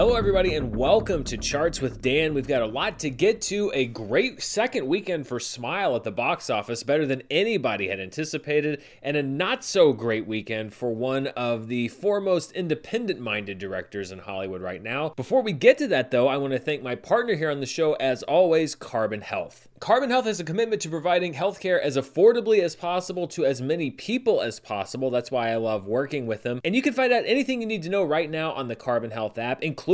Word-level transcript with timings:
Hello, 0.00 0.14
everybody, 0.14 0.54
and 0.54 0.74
welcome 0.74 1.24
to 1.24 1.36
Charts 1.36 1.82
with 1.82 2.00
Dan. 2.00 2.32
We've 2.32 2.48
got 2.48 2.62
a 2.62 2.66
lot 2.66 2.98
to 3.00 3.10
get 3.10 3.42
to. 3.42 3.70
A 3.74 3.84
great 3.84 4.42
second 4.42 4.86
weekend 4.86 5.26
for 5.26 5.38
Smile 5.38 5.94
at 5.94 6.04
the 6.04 6.10
box 6.10 6.48
office, 6.48 6.82
better 6.82 7.04
than 7.04 7.22
anybody 7.30 7.88
had 7.88 8.00
anticipated, 8.00 8.82
and 9.02 9.18
a 9.18 9.22
not 9.22 9.62
so 9.62 9.92
great 9.92 10.26
weekend 10.26 10.72
for 10.72 10.90
one 10.94 11.26
of 11.26 11.68
the 11.68 11.88
foremost 11.88 12.52
independent 12.52 13.20
minded 13.20 13.58
directors 13.58 14.10
in 14.10 14.20
Hollywood 14.20 14.62
right 14.62 14.82
now. 14.82 15.10
Before 15.10 15.42
we 15.42 15.52
get 15.52 15.76
to 15.76 15.88
that, 15.88 16.10
though, 16.10 16.28
I 16.28 16.38
want 16.38 16.54
to 16.54 16.58
thank 16.58 16.82
my 16.82 16.94
partner 16.94 17.34
here 17.34 17.50
on 17.50 17.60
the 17.60 17.66
show, 17.66 17.92
as 17.92 18.22
always, 18.22 18.74
Carbon 18.74 19.20
Health. 19.20 19.68
Carbon 19.80 20.10
Health 20.10 20.26
has 20.26 20.40
a 20.40 20.44
commitment 20.44 20.80
to 20.82 20.90
providing 20.90 21.32
healthcare 21.34 21.80
as 21.80 21.96
affordably 21.96 22.60
as 22.60 22.76
possible 22.76 23.26
to 23.28 23.46
as 23.46 23.62
many 23.62 23.90
people 23.90 24.40
as 24.42 24.60
possible. 24.60 25.10
That's 25.10 25.30
why 25.30 25.50
I 25.50 25.56
love 25.56 25.86
working 25.86 26.26
with 26.26 26.42
them. 26.42 26.60
And 26.64 26.76
you 26.76 26.82
can 26.82 26.92
find 26.92 27.12
out 27.12 27.24
anything 27.26 27.60
you 27.60 27.66
need 27.66 27.82
to 27.84 27.88
know 27.88 28.04
right 28.04 28.30
now 28.30 28.52
on 28.52 28.68
the 28.68 28.76
Carbon 28.76 29.10
Health 29.10 29.38
app, 29.38 29.62
including 29.62 29.89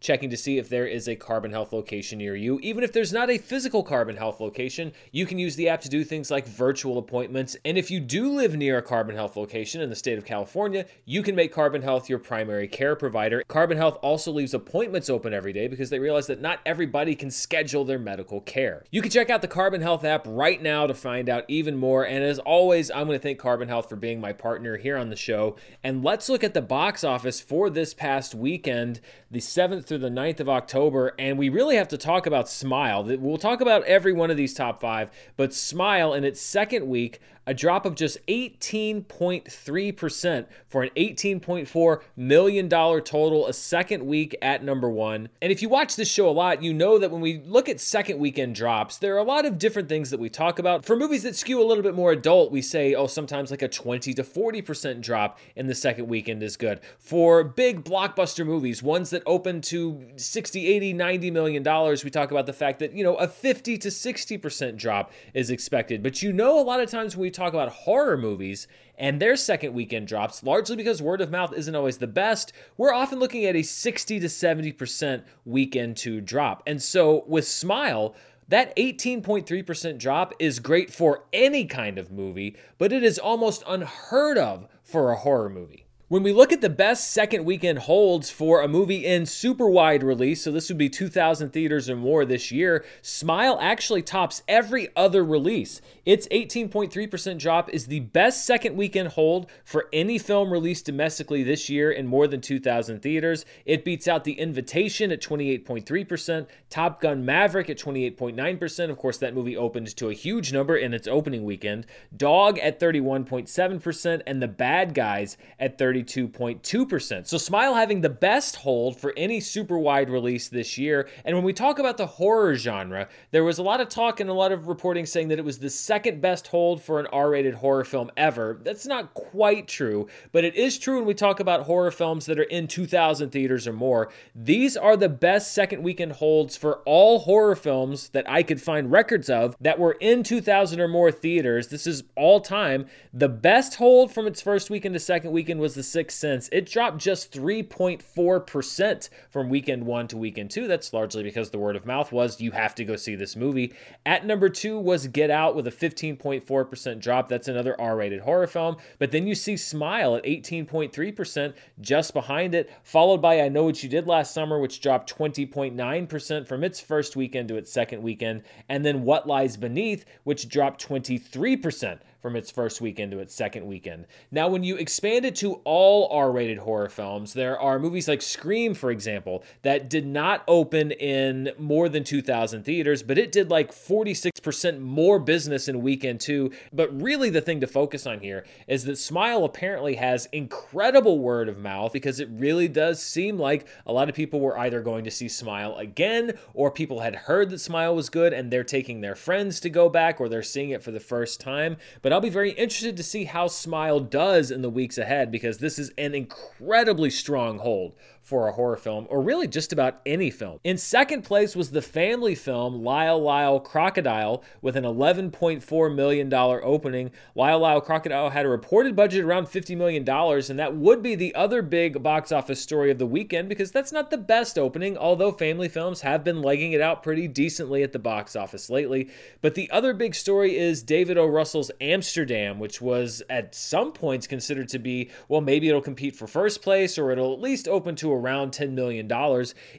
checking 0.00 0.30
to 0.30 0.36
see 0.36 0.56
if 0.56 0.70
there 0.70 0.86
is 0.86 1.08
a 1.08 1.14
Carbon 1.14 1.50
Health 1.50 1.72
location 1.74 2.18
near 2.18 2.34
you. 2.34 2.58
Even 2.62 2.82
if 2.82 2.92
there's 2.92 3.12
not 3.12 3.28
a 3.28 3.36
physical 3.36 3.82
Carbon 3.82 4.16
Health 4.16 4.40
location, 4.40 4.92
you 5.12 5.26
can 5.26 5.38
use 5.38 5.56
the 5.56 5.68
app 5.68 5.82
to 5.82 5.90
do 5.90 6.02
things 6.02 6.30
like 6.30 6.46
virtual 6.46 6.96
appointments. 6.96 7.54
And 7.64 7.76
if 7.76 7.90
you 7.90 8.00
do 8.00 8.32
live 8.32 8.56
near 8.56 8.78
a 8.78 8.82
Carbon 8.82 9.16
Health 9.16 9.36
location 9.36 9.82
in 9.82 9.90
the 9.90 9.96
state 9.96 10.16
of 10.16 10.24
California, 10.24 10.86
you 11.04 11.22
can 11.22 11.34
make 11.34 11.52
Carbon 11.52 11.82
Health 11.82 12.08
your 12.08 12.18
primary 12.18 12.68
care 12.68 12.96
provider. 12.96 13.44
Carbon 13.48 13.76
Health 13.76 13.98
also 14.00 14.32
leaves 14.32 14.54
appointments 14.54 15.10
open 15.10 15.34
every 15.34 15.52
day 15.52 15.68
because 15.68 15.90
they 15.90 15.98
realize 15.98 16.26
that 16.28 16.40
not 16.40 16.60
everybody 16.64 17.14
can 17.14 17.30
schedule 17.30 17.84
their 17.84 17.98
medical 17.98 18.40
care. 18.40 18.82
You 18.90 19.02
can 19.02 19.10
check 19.10 19.26
check 19.26 19.34
out 19.34 19.42
the 19.42 19.48
Carbon 19.48 19.80
Health 19.80 20.04
app 20.04 20.24
right 20.28 20.62
now 20.62 20.86
to 20.86 20.94
find 20.94 21.28
out 21.28 21.44
even 21.48 21.76
more. 21.76 22.06
And 22.06 22.22
as 22.22 22.38
always, 22.38 22.92
I'm 22.92 23.06
going 23.06 23.18
to 23.18 23.22
thank 23.22 23.40
Carbon 23.40 23.66
Health 23.66 23.88
for 23.88 23.96
being 23.96 24.20
my 24.20 24.32
partner 24.32 24.76
here 24.76 24.96
on 24.96 25.10
the 25.10 25.16
show. 25.16 25.56
And 25.82 26.04
let's 26.04 26.28
look 26.28 26.44
at 26.44 26.54
the 26.54 26.62
box 26.62 27.02
office 27.02 27.40
for 27.40 27.68
this 27.68 27.92
past 27.92 28.36
weekend, 28.36 29.00
the 29.36 29.42
7th 29.42 29.84
through 29.84 29.98
the 29.98 30.08
9th 30.08 30.40
of 30.40 30.48
October. 30.48 31.12
And 31.18 31.36
we 31.36 31.50
really 31.50 31.76
have 31.76 31.88
to 31.88 31.98
talk 31.98 32.26
about 32.26 32.48
Smile. 32.48 33.04
We'll 33.04 33.36
talk 33.36 33.60
about 33.60 33.84
every 33.84 34.14
one 34.14 34.30
of 34.30 34.38
these 34.38 34.54
top 34.54 34.80
five, 34.80 35.10
but 35.36 35.52
Smile 35.52 36.14
in 36.14 36.24
its 36.24 36.40
second 36.40 36.88
week 36.88 37.20
a 37.46 37.54
drop 37.54 37.86
of 37.86 37.94
just 37.94 38.18
18.3% 38.26 40.46
for 40.66 40.82
an 40.82 40.90
$18.4 40.96 42.00
million 42.16 42.68
total, 42.68 43.46
a 43.46 43.52
second 43.52 44.04
week 44.04 44.34
at 44.42 44.64
number 44.64 44.90
one. 44.90 45.28
And 45.40 45.52
if 45.52 45.62
you 45.62 45.68
watch 45.68 45.94
this 45.96 46.10
show 46.10 46.28
a 46.28 46.30
lot, 46.30 46.60
you 46.62 46.74
know 46.74 46.98
that 46.98 47.12
when 47.12 47.20
we 47.20 47.38
look 47.38 47.68
at 47.68 47.78
second 47.80 48.18
weekend 48.18 48.56
drops, 48.56 48.98
there 48.98 49.14
are 49.14 49.18
a 49.18 49.22
lot 49.22 49.46
of 49.46 49.58
different 49.58 49.88
things 49.88 50.10
that 50.10 50.18
we 50.18 50.28
talk 50.28 50.58
about. 50.58 50.84
For 50.84 50.96
movies 50.96 51.22
that 51.22 51.36
skew 51.36 51.62
a 51.62 51.64
little 51.64 51.84
bit 51.84 51.94
more 51.94 52.10
adult, 52.12 52.50
we 52.50 52.62
say, 52.62 52.94
oh, 52.94 53.06
sometimes 53.06 53.50
like 53.50 53.62
a 53.62 53.68
20 53.68 54.12
to 54.14 54.24
40% 54.24 55.00
drop 55.00 55.38
in 55.54 55.68
the 55.68 55.74
second 55.74 56.08
weekend 56.08 56.42
is 56.42 56.56
good. 56.56 56.80
For 56.98 57.44
big 57.44 57.84
blockbuster 57.84 58.44
movies, 58.44 58.82
ones 58.82 59.10
that 59.10 59.22
open 59.26 59.60
to 59.62 60.04
60, 60.16 60.66
80, 60.66 60.92
90 60.94 61.30
million 61.30 61.62
dollars, 61.62 62.04
we 62.04 62.10
talk 62.10 62.30
about 62.30 62.46
the 62.46 62.52
fact 62.52 62.78
that, 62.80 62.92
you 62.92 63.04
know, 63.04 63.14
a 63.16 63.28
50 63.28 63.78
to 63.78 63.88
60% 63.88 64.76
drop 64.76 65.12
is 65.34 65.50
expected. 65.50 66.02
But 66.02 66.22
you 66.22 66.32
know, 66.32 66.58
a 66.58 66.62
lot 66.62 66.80
of 66.80 66.90
times 66.90 67.16
when 67.16 67.22
we 67.22 67.30
talk 67.36 67.52
about 67.52 67.68
horror 67.68 68.16
movies 68.16 68.66
and 68.98 69.20
their 69.20 69.36
second 69.36 69.74
weekend 69.74 70.08
drops, 70.08 70.42
largely 70.42 70.76
because 70.76 71.02
word 71.02 71.20
of 71.20 71.30
mouth 71.30 71.52
isn't 71.52 71.74
always 71.74 71.98
the 71.98 72.06
best, 72.06 72.52
we're 72.76 72.92
often 72.92 73.18
looking 73.18 73.44
at 73.44 73.56
a 73.56 73.62
60 73.62 74.20
to 74.20 74.26
70% 74.26 75.22
weekend 75.44 75.96
to 75.98 76.20
drop. 76.20 76.62
And 76.66 76.82
so 76.82 77.24
with 77.26 77.46
Smile, 77.46 78.14
that 78.48 78.74
18.3% 78.76 79.98
drop 79.98 80.32
is 80.38 80.60
great 80.60 80.92
for 80.92 81.24
any 81.32 81.66
kind 81.66 81.98
of 81.98 82.12
movie, 82.12 82.56
but 82.78 82.92
it 82.92 83.02
is 83.02 83.18
almost 83.18 83.62
unheard 83.66 84.38
of 84.38 84.68
for 84.82 85.10
a 85.10 85.16
horror 85.16 85.48
movie. 85.48 85.85
When 86.08 86.22
we 86.22 86.32
look 86.32 86.52
at 86.52 86.60
the 86.60 86.70
best 86.70 87.10
second 87.10 87.44
weekend 87.44 87.80
holds 87.80 88.30
for 88.30 88.62
a 88.62 88.68
movie 88.68 89.04
in 89.04 89.26
super 89.26 89.68
wide 89.68 90.04
release, 90.04 90.40
so 90.40 90.52
this 90.52 90.68
would 90.68 90.78
be 90.78 90.88
2,000 90.88 91.50
theaters 91.50 91.90
or 91.90 91.96
more 91.96 92.24
this 92.24 92.52
year, 92.52 92.84
Smile 93.02 93.58
actually 93.60 94.02
tops 94.02 94.44
every 94.46 94.88
other 94.94 95.24
release. 95.24 95.80
Its 96.04 96.28
18.3% 96.28 97.40
drop 97.40 97.68
is 97.70 97.88
the 97.88 97.98
best 97.98 98.46
second 98.46 98.76
weekend 98.76 99.08
hold 99.08 99.50
for 99.64 99.88
any 99.92 100.16
film 100.16 100.52
released 100.52 100.86
domestically 100.86 101.42
this 101.42 101.68
year 101.68 101.90
in 101.90 102.06
more 102.06 102.28
than 102.28 102.40
2,000 102.40 103.02
theaters. 103.02 103.44
It 103.64 103.84
beats 103.84 104.06
out 104.06 104.22
The 104.22 104.38
Invitation 104.38 105.10
at 105.10 105.20
28.3%, 105.20 106.46
Top 106.70 107.00
Gun 107.00 107.24
Maverick 107.24 107.68
at 107.68 107.78
28.9%. 107.78 108.90
Of 108.90 108.96
course, 108.96 109.18
that 109.18 109.34
movie 109.34 109.56
opened 109.56 109.96
to 109.96 110.08
a 110.08 110.14
huge 110.14 110.52
number 110.52 110.76
in 110.76 110.94
its 110.94 111.08
opening 111.08 111.44
weekend. 111.44 111.84
Dog 112.16 112.60
at 112.60 112.78
31.7%, 112.78 114.22
and 114.24 114.40
The 114.40 114.46
Bad 114.46 114.94
Guys 114.94 115.36
at 115.58 115.76
30. 115.76 115.95
32.2%. 116.04 117.26
So 117.26 117.38
Smile 117.38 117.74
having 117.74 118.00
the 118.00 118.08
best 118.08 118.56
hold 118.56 118.98
for 118.98 119.12
any 119.16 119.40
super 119.40 119.78
wide 119.78 120.10
release 120.10 120.48
this 120.48 120.76
year. 120.76 121.08
And 121.24 121.34
when 121.34 121.44
we 121.44 121.52
talk 121.52 121.78
about 121.78 121.96
the 121.96 122.06
horror 122.06 122.54
genre, 122.54 123.08
there 123.30 123.44
was 123.44 123.58
a 123.58 123.62
lot 123.62 123.80
of 123.80 123.88
talk 123.88 124.20
and 124.20 124.28
a 124.28 124.34
lot 124.34 124.52
of 124.52 124.68
reporting 124.68 125.06
saying 125.06 125.28
that 125.28 125.38
it 125.38 125.44
was 125.44 125.58
the 125.58 125.70
second 125.70 126.20
best 126.20 126.48
hold 126.48 126.82
for 126.82 127.00
an 127.00 127.06
R 127.08 127.30
rated 127.30 127.54
horror 127.54 127.84
film 127.84 128.10
ever. 128.16 128.60
That's 128.62 128.86
not 128.86 129.14
quite 129.14 129.68
true, 129.68 130.08
but 130.32 130.44
it 130.44 130.54
is 130.54 130.78
true 130.78 130.96
when 130.96 131.06
we 131.06 131.14
talk 131.14 131.40
about 131.40 131.62
horror 131.62 131.90
films 131.90 132.26
that 132.26 132.38
are 132.38 132.44
in 132.44 132.68
2,000 132.68 133.30
theaters 133.30 133.66
or 133.66 133.72
more. 133.72 134.10
These 134.34 134.76
are 134.76 134.96
the 134.96 135.08
best 135.08 135.52
second 135.52 135.82
weekend 135.82 136.12
holds 136.12 136.56
for 136.56 136.78
all 136.84 137.20
horror 137.20 137.56
films 137.56 138.10
that 138.10 138.28
I 138.28 138.42
could 138.42 138.60
find 138.60 138.90
records 138.90 139.30
of 139.30 139.56
that 139.60 139.78
were 139.78 139.96
in 140.00 140.22
2,000 140.22 140.80
or 140.80 140.88
more 140.88 141.10
theaters. 141.10 141.68
This 141.68 141.86
is 141.86 142.04
all 142.16 142.40
time. 142.40 142.86
The 143.12 143.28
best 143.28 143.76
hold 143.76 144.12
from 144.12 144.26
its 144.26 144.40
first 144.40 144.70
weekend 144.70 144.94
to 144.94 145.00
second 145.00 145.32
weekend 145.32 145.60
was 145.60 145.74
The 145.74 145.82
Sixth 145.86 146.18
Sense. 146.18 146.48
It 146.52 146.66
dropped 146.66 146.98
just 146.98 147.32
3.4% 147.32 149.08
from 149.30 149.48
weekend 149.48 149.86
one 149.86 150.08
to 150.08 150.16
weekend 150.16 150.50
two. 150.50 150.66
That's 150.66 150.92
largely 150.92 151.22
because 151.22 151.50
the 151.50 151.58
word 151.58 151.76
of 151.76 151.86
mouth 151.86 152.12
was 152.12 152.40
you 152.40 152.50
have 152.52 152.74
to 152.76 152.84
go 152.84 152.96
see 152.96 153.14
this 153.14 153.36
movie. 153.36 153.72
At 154.04 154.26
number 154.26 154.48
two 154.48 154.78
was 154.78 155.06
Get 155.08 155.30
Out 155.30 155.54
with 155.54 155.66
a 155.66 155.70
15.4% 155.70 157.00
drop. 157.00 157.28
That's 157.28 157.48
another 157.48 157.80
R 157.80 157.96
rated 157.96 158.20
horror 158.20 158.46
film. 158.46 158.76
But 158.98 159.10
then 159.10 159.26
you 159.26 159.34
see 159.34 159.56
Smile 159.56 160.16
at 160.16 160.24
18.3% 160.24 161.54
just 161.80 162.14
behind 162.14 162.54
it, 162.54 162.70
followed 162.82 163.22
by 163.22 163.40
I 163.40 163.48
Know 163.48 163.64
What 163.64 163.82
You 163.82 163.88
Did 163.88 164.06
Last 164.06 164.34
Summer, 164.34 164.58
which 164.58 164.80
dropped 164.80 165.16
20.9% 165.16 166.46
from 166.46 166.64
its 166.64 166.80
first 166.80 167.16
weekend 167.16 167.48
to 167.48 167.56
its 167.56 167.72
second 167.72 168.02
weekend. 168.02 168.42
And 168.68 168.84
then 168.84 169.02
What 169.02 169.26
Lies 169.26 169.56
Beneath, 169.56 170.04
which 170.24 170.48
dropped 170.48 170.86
23% 170.86 171.98
from 172.26 172.34
its 172.34 172.50
first 172.50 172.80
weekend 172.80 173.12
to 173.12 173.20
its 173.20 173.32
second 173.32 173.64
weekend. 173.64 174.04
Now, 174.32 174.48
when 174.48 174.64
you 174.64 174.74
expand 174.78 175.24
it 175.24 175.36
to 175.36 175.60
all 175.62 176.08
R 176.10 176.32
rated 176.32 176.58
horror 176.58 176.88
films, 176.88 177.34
there 177.34 177.56
are 177.56 177.78
movies 177.78 178.08
like 178.08 178.20
Scream, 178.20 178.74
for 178.74 178.90
example, 178.90 179.44
that 179.62 179.88
did 179.88 180.04
not 180.04 180.42
open 180.48 180.90
in 180.90 181.52
more 181.56 181.88
than 181.88 182.02
2,000 182.02 182.64
theaters, 182.64 183.04
but 183.04 183.16
it 183.16 183.30
did 183.30 183.48
like 183.48 183.70
46% 183.70 184.80
more 184.80 185.20
business 185.20 185.68
in 185.68 185.82
weekend 185.82 186.20
two. 186.20 186.50
But 186.72 187.00
really, 187.00 187.30
the 187.30 187.40
thing 187.40 187.60
to 187.60 187.68
focus 187.68 188.08
on 188.08 188.18
here 188.18 188.44
is 188.66 188.82
that 188.86 188.98
Smile 188.98 189.44
apparently 189.44 189.94
has 189.94 190.26
incredible 190.32 191.20
word 191.20 191.48
of 191.48 191.58
mouth 191.58 191.92
because 191.92 192.18
it 192.18 192.28
really 192.32 192.66
does 192.66 193.00
seem 193.00 193.38
like 193.38 193.68
a 193.86 193.92
lot 193.92 194.08
of 194.08 194.16
people 194.16 194.40
were 194.40 194.58
either 194.58 194.80
going 194.80 195.04
to 195.04 195.12
see 195.12 195.28
Smile 195.28 195.76
again 195.76 196.36
or 196.54 196.72
people 196.72 197.02
had 197.02 197.14
heard 197.14 197.50
that 197.50 197.60
Smile 197.60 197.94
was 197.94 198.10
good 198.10 198.32
and 198.32 198.50
they're 198.50 198.64
taking 198.64 199.00
their 199.00 199.14
friends 199.14 199.60
to 199.60 199.70
go 199.70 199.88
back 199.88 200.20
or 200.20 200.28
they're 200.28 200.42
seeing 200.42 200.70
it 200.70 200.82
for 200.82 200.90
the 200.90 200.98
first 200.98 201.38
time. 201.38 201.76
But 202.02 202.15
I'll 202.16 202.22
be 202.22 202.30
very 202.30 202.52
interested 202.52 202.96
to 202.96 203.02
see 203.02 203.24
how 203.24 203.46
Smile 203.46 204.00
does 204.00 204.50
in 204.50 204.62
the 204.62 204.70
weeks 204.70 204.96
ahead 204.96 205.30
because 205.30 205.58
this 205.58 205.78
is 205.78 205.92
an 205.98 206.14
incredibly 206.14 207.10
strong 207.10 207.58
hold 207.58 207.92
for 208.26 208.48
a 208.48 208.52
horror 208.52 208.76
film, 208.76 209.06
or 209.08 209.22
really 209.22 209.46
just 209.46 209.72
about 209.72 210.00
any 210.04 210.30
film. 210.30 210.58
In 210.64 210.78
second 210.78 211.22
place 211.22 211.54
was 211.54 211.70
the 211.70 211.80
family 211.80 212.34
film 212.34 212.82
Lyle 212.82 213.22
Lyle 213.22 213.60
Crocodile 213.60 214.42
with 214.60 214.74
an 214.74 214.82
$11.4 214.82 215.94
million 215.94 216.34
opening. 216.34 217.12
Lyle 217.36 217.60
Lyle 217.60 217.80
Crocodile 217.80 218.30
had 218.30 218.44
a 218.44 218.48
reported 218.48 218.96
budget 218.96 219.24
around 219.24 219.46
$50 219.46 219.76
million, 219.76 220.02
and 220.08 220.58
that 220.58 220.74
would 220.74 221.04
be 221.04 221.14
the 221.14 221.36
other 221.36 221.62
big 221.62 222.02
box 222.02 222.32
office 222.32 222.60
story 222.60 222.90
of 222.90 222.98
the 222.98 223.06
weekend 223.06 223.48
because 223.48 223.70
that's 223.70 223.92
not 223.92 224.10
the 224.10 224.18
best 224.18 224.58
opening, 224.58 224.98
although 224.98 225.30
family 225.30 225.68
films 225.68 226.00
have 226.00 226.24
been 226.24 226.42
legging 226.42 226.72
it 226.72 226.80
out 226.80 227.04
pretty 227.04 227.28
decently 227.28 227.84
at 227.84 227.92
the 227.92 227.98
box 228.00 228.34
office 228.34 228.68
lately. 228.68 229.08
But 229.40 229.54
the 229.54 229.70
other 229.70 229.94
big 229.94 230.16
story 230.16 230.58
is 230.58 230.82
David 230.82 231.16
O. 231.16 231.26
Russell's 231.26 231.70
Amsterdam, 231.80 232.58
which 232.58 232.80
was 232.80 233.22
at 233.30 233.54
some 233.54 233.92
points 233.92 234.26
considered 234.26 234.68
to 234.70 234.80
be, 234.80 235.10
well, 235.28 235.40
maybe 235.40 235.68
it'll 235.68 235.80
compete 235.80 236.16
for 236.16 236.26
first 236.26 236.60
place 236.60 236.98
or 236.98 237.12
it'll 237.12 237.32
at 237.32 237.40
least 237.40 237.68
open 237.68 237.94
to 237.94 238.15
around 238.16 238.52
$10 238.52 238.72
million. 238.72 239.10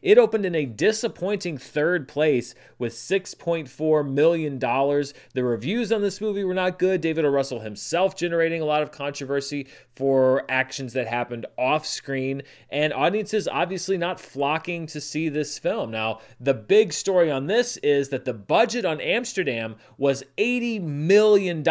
It 0.02 0.18
opened 0.18 0.46
in 0.46 0.56
a 0.56 0.66
disappointing 0.66 1.58
third 1.58 2.08
place 2.08 2.56
with 2.78 2.94
$6.4 2.94 4.10
million. 4.10 4.60
The 4.60 5.44
reviews 5.44 5.92
on 5.92 6.02
this 6.02 6.22
movie 6.22 6.44
were 6.44 6.54
not 6.54 6.80
good. 6.80 7.02
David 7.02 7.26
O. 7.26 7.30
Russell 7.30 7.60
himself 7.62 8.16
generating 8.16 8.62
a 8.62 8.66
lot 8.66 8.82
of 8.82 8.92
controversy 8.92 9.68
for 9.96 10.46
actions 10.48 10.94
that 10.94 11.08
happened 11.08 11.46
off 11.58 11.86
screen, 11.86 12.44
and 12.70 12.94
audiences 12.94 13.48
obviously 13.48 13.98
not 13.98 14.20
flocking 14.20 14.86
to 14.86 15.02
see 15.02 15.28
this 15.28 15.58
film. 15.58 15.90
Now, 15.90 16.20
the 16.40 16.54
big 16.54 16.94
story 16.94 17.32
on 17.32 17.48
this 17.48 17.78
is 17.78 18.10
that 18.10 18.26
the 18.26 18.34
budget 18.34 18.86
on 18.86 19.02
Amsterdam 19.02 19.76
was 19.98 20.24
$80 20.38 20.82
million, 20.84 21.64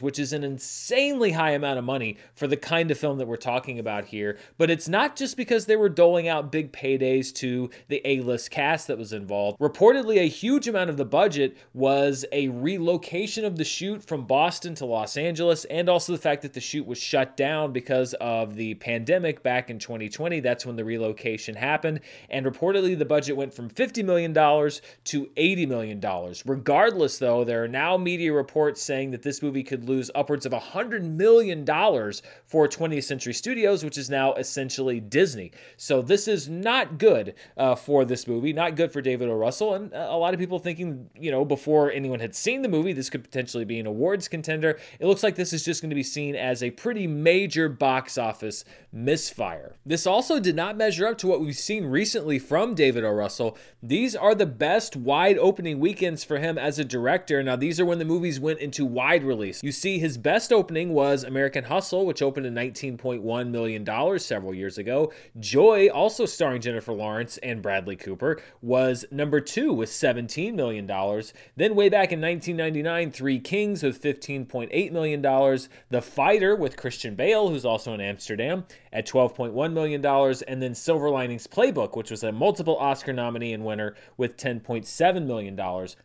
which 0.00 0.18
is 0.18 0.32
an 0.32 0.44
insanely 0.44 1.32
high 1.32 1.50
amount 1.50 1.78
of 1.78 1.84
money 1.84 2.16
for 2.34 2.46
the 2.46 2.56
kind 2.56 2.90
of 2.90 2.98
film 2.98 3.18
that 3.18 3.28
we're 3.28 3.36
talking 3.36 3.78
about 3.78 4.06
here. 4.06 4.38
But 4.56 4.70
it's 4.70 4.88
not 4.88 5.14
just 5.14 5.36
because 5.36 5.66
they 5.66 5.76
were 5.76 5.90
doling 5.90 6.13
doling 6.14 6.28
out 6.28 6.52
big 6.52 6.70
paydays 6.70 7.34
to 7.34 7.68
the 7.88 8.00
A 8.04 8.20
list 8.20 8.52
cast 8.52 8.86
that 8.86 8.96
was 8.96 9.12
involved. 9.12 9.58
Reportedly, 9.58 10.18
a 10.18 10.28
huge 10.28 10.68
amount 10.68 10.88
of 10.88 10.96
the 10.96 11.04
budget 11.04 11.56
was 11.72 12.24
a 12.30 12.46
relocation 12.50 13.44
of 13.44 13.56
the 13.56 13.64
shoot 13.64 14.00
from 14.00 14.24
Boston 14.24 14.76
to 14.76 14.86
Los 14.86 15.16
Angeles, 15.16 15.64
and 15.64 15.88
also 15.88 16.12
the 16.12 16.18
fact 16.18 16.42
that 16.42 16.52
the 16.52 16.60
shoot 16.60 16.86
was 16.86 16.98
shut 16.98 17.36
down 17.36 17.72
because 17.72 18.14
of 18.20 18.54
the 18.54 18.74
pandemic 18.74 19.42
back 19.42 19.70
in 19.70 19.80
2020. 19.80 20.38
That's 20.38 20.64
when 20.64 20.76
the 20.76 20.84
relocation 20.84 21.56
happened. 21.56 21.98
And 22.30 22.46
reportedly, 22.46 22.96
the 22.96 23.04
budget 23.04 23.36
went 23.36 23.52
from 23.52 23.68
$50 23.68 24.04
million 24.04 24.32
to 24.32 25.26
$80 25.36 25.68
million. 25.68 26.34
Regardless, 26.46 27.18
though, 27.18 27.42
there 27.42 27.64
are 27.64 27.68
now 27.68 27.96
media 27.96 28.32
reports 28.32 28.80
saying 28.80 29.10
that 29.10 29.22
this 29.22 29.42
movie 29.42 29.64
could 29.64 29.88
lose 29.88 30.12
upwards 30.14 30.46
of 30.46 30.52
$100 30.52 31.02
million 31.02 31.66
for 31.66 32.68
20th 32.68 33.02
Century 33.02 33.34
Studios, 33.34 33.82
which 33.82 33.98
is 33.98 34.08
now 34.08 34.32
essentially 34.34 35.00
Disney. 35.00 35.50
So 35.76 36.03
this 36.04 36.28
is 36.28 36.48
not 36.48 36.98
good 36.98 37.34
uh, 37.56 37.74
for 37.74 38.04
this 38.04 38.26
movie, 38.26 38.52
not 38.52 38.76
good 38.76 38.92
for 38.92 39.00
David 39.00 39.28
O. 39.28 39.34
Russell. 39.34 39.74
And 39.74 39.92
a 39.92 40.16
lot 40.16 40.34
of 40.34 40.40
people 40.40 40.58
thinking, 40.58 41.10
you 41.18 41.30
know, 41.30 41.44
before 41.44 41.90
anyone 41.90 42.20
had 42.20 42.34
seen 42.34 42.62
the 42.62 42.68
movie, 42.68 42.92
this 42.92 43.10
could 43.10 43.24
potentially 43.24 43.64
be 43.64 43.78
an 43.78 43.86
awards 43.86 44.28
contender. 44.28 44.78
It 44.98 45.06
looks 45.06 45.22
like 45.22 45.34
this 45.34 45.52
is 45.52 45.64
just 45.64 45.82
going 45.82 45.90
to 45.90 45.96
be 45.96 46.02
seen 46.02 46.36
as 46.36 46.62
a 46.62 46.70
pretty 46.70 47.06
major 47.06 47.68
box 47.68 48.16
office 48.18 48.64
misfire. 48.92 49.74
This 49.84 50.06
also 50.06 50.38
did 50.38 50.54
not 50.54 50.76
measure 50.76 51.06
up 51.06 51.18
to 51.18 51.26
what 51.26 51.40
we've 51.40 51.56
seen 51.56 51.86
recently 51.86 52.38
from 52.38 52.74
David 52.74 53.04
O. 53.04 53.10
Russell. 53.10 53.58
These 53.82 54.14
are 54.14 54.34
the 54.34 54.46
best 54.46 54.96
wide 54.96 55.36
opening 55.38 55.80
weekends 55.80 56.22
for 56.24 56.38
him 56.38 56.56
as 56.56 56.78
a 56.78 56.84
director. 56.84 57.42
Now, 57.42 57.56
these 57.56 57.80
are 57.80 57.84
when 57.84 57.98
the 57.98 58.04
movies 58.04 58.38
went 58.38 58.60
into 58.60 58.86
wide 58.86 59.24
release. 59.24 59.62
You 59.62 59.72
see, 59.72 59.98
his 59.98 60.16
best 60.16 60.52
opening 60.52 60.90
was 60.90 61.24
American 61.24 61.64
Hustle, 61.64 62.06
which 62.06 62.22
opened 62.22 62.46
in 62.46 62.54
$19.1 62.54 63.48
million 63.48 64.18
several 64.18 64.54
years 64.54 64.78
ago. 64.78 65.12
Joy, 65.38 65.88
also 65.94 66.26
starring 66.26 66.60
Jennifer 66.60 66.92
Lawrence 66.92 67.38
and 67.38 67.62
Bradley 67.62 67.96
Cooper, 67.96 68.40
was 68.60 69.04
number 69.10 69.40
two 69.40 69.72
with 69.72 69.88
$17 69.88 70.54
million. 70.54 70.86
Then, 71.56 71.74
way 71.74 71.88
back 71.88 72.12
in 72.12 72.20
1999, 72.20 73.12
Three 73.12 73.38
Kings 73.38 73.82
with 73.82 74.02
$15.8 74.02 74.92
million. 74.92 75.22
The 75.22 76.02
Fighter 76.02 76.56
with 76.56 76.76
Christian 76.76 77.14
Bale, 77.14 77.48
who's 77.48 77.64
also 77.64 77.94
in 77.94 78.00
Amsterdam, 78.00 78.64
at 78.92 79.06
$12.1 79.06 79.72
million. 79.72 80.04
And 80.46 80.62
then 80.62 80.74
Silver 80.74 81.10
Linings 81.10 81.46
Playbook, 81.46 81.96
which 81.96 82.10
was 82.10 82.24
a 82.24 82.32
multiple 82.32 82.76
Oscar 82.76 83.12
nominee 83.12 83.52
and 83.52 83.64
winner, 83.64 83.94
with 84.16 84.36
$10.7 84.36 85.26
million. 85.26 85.56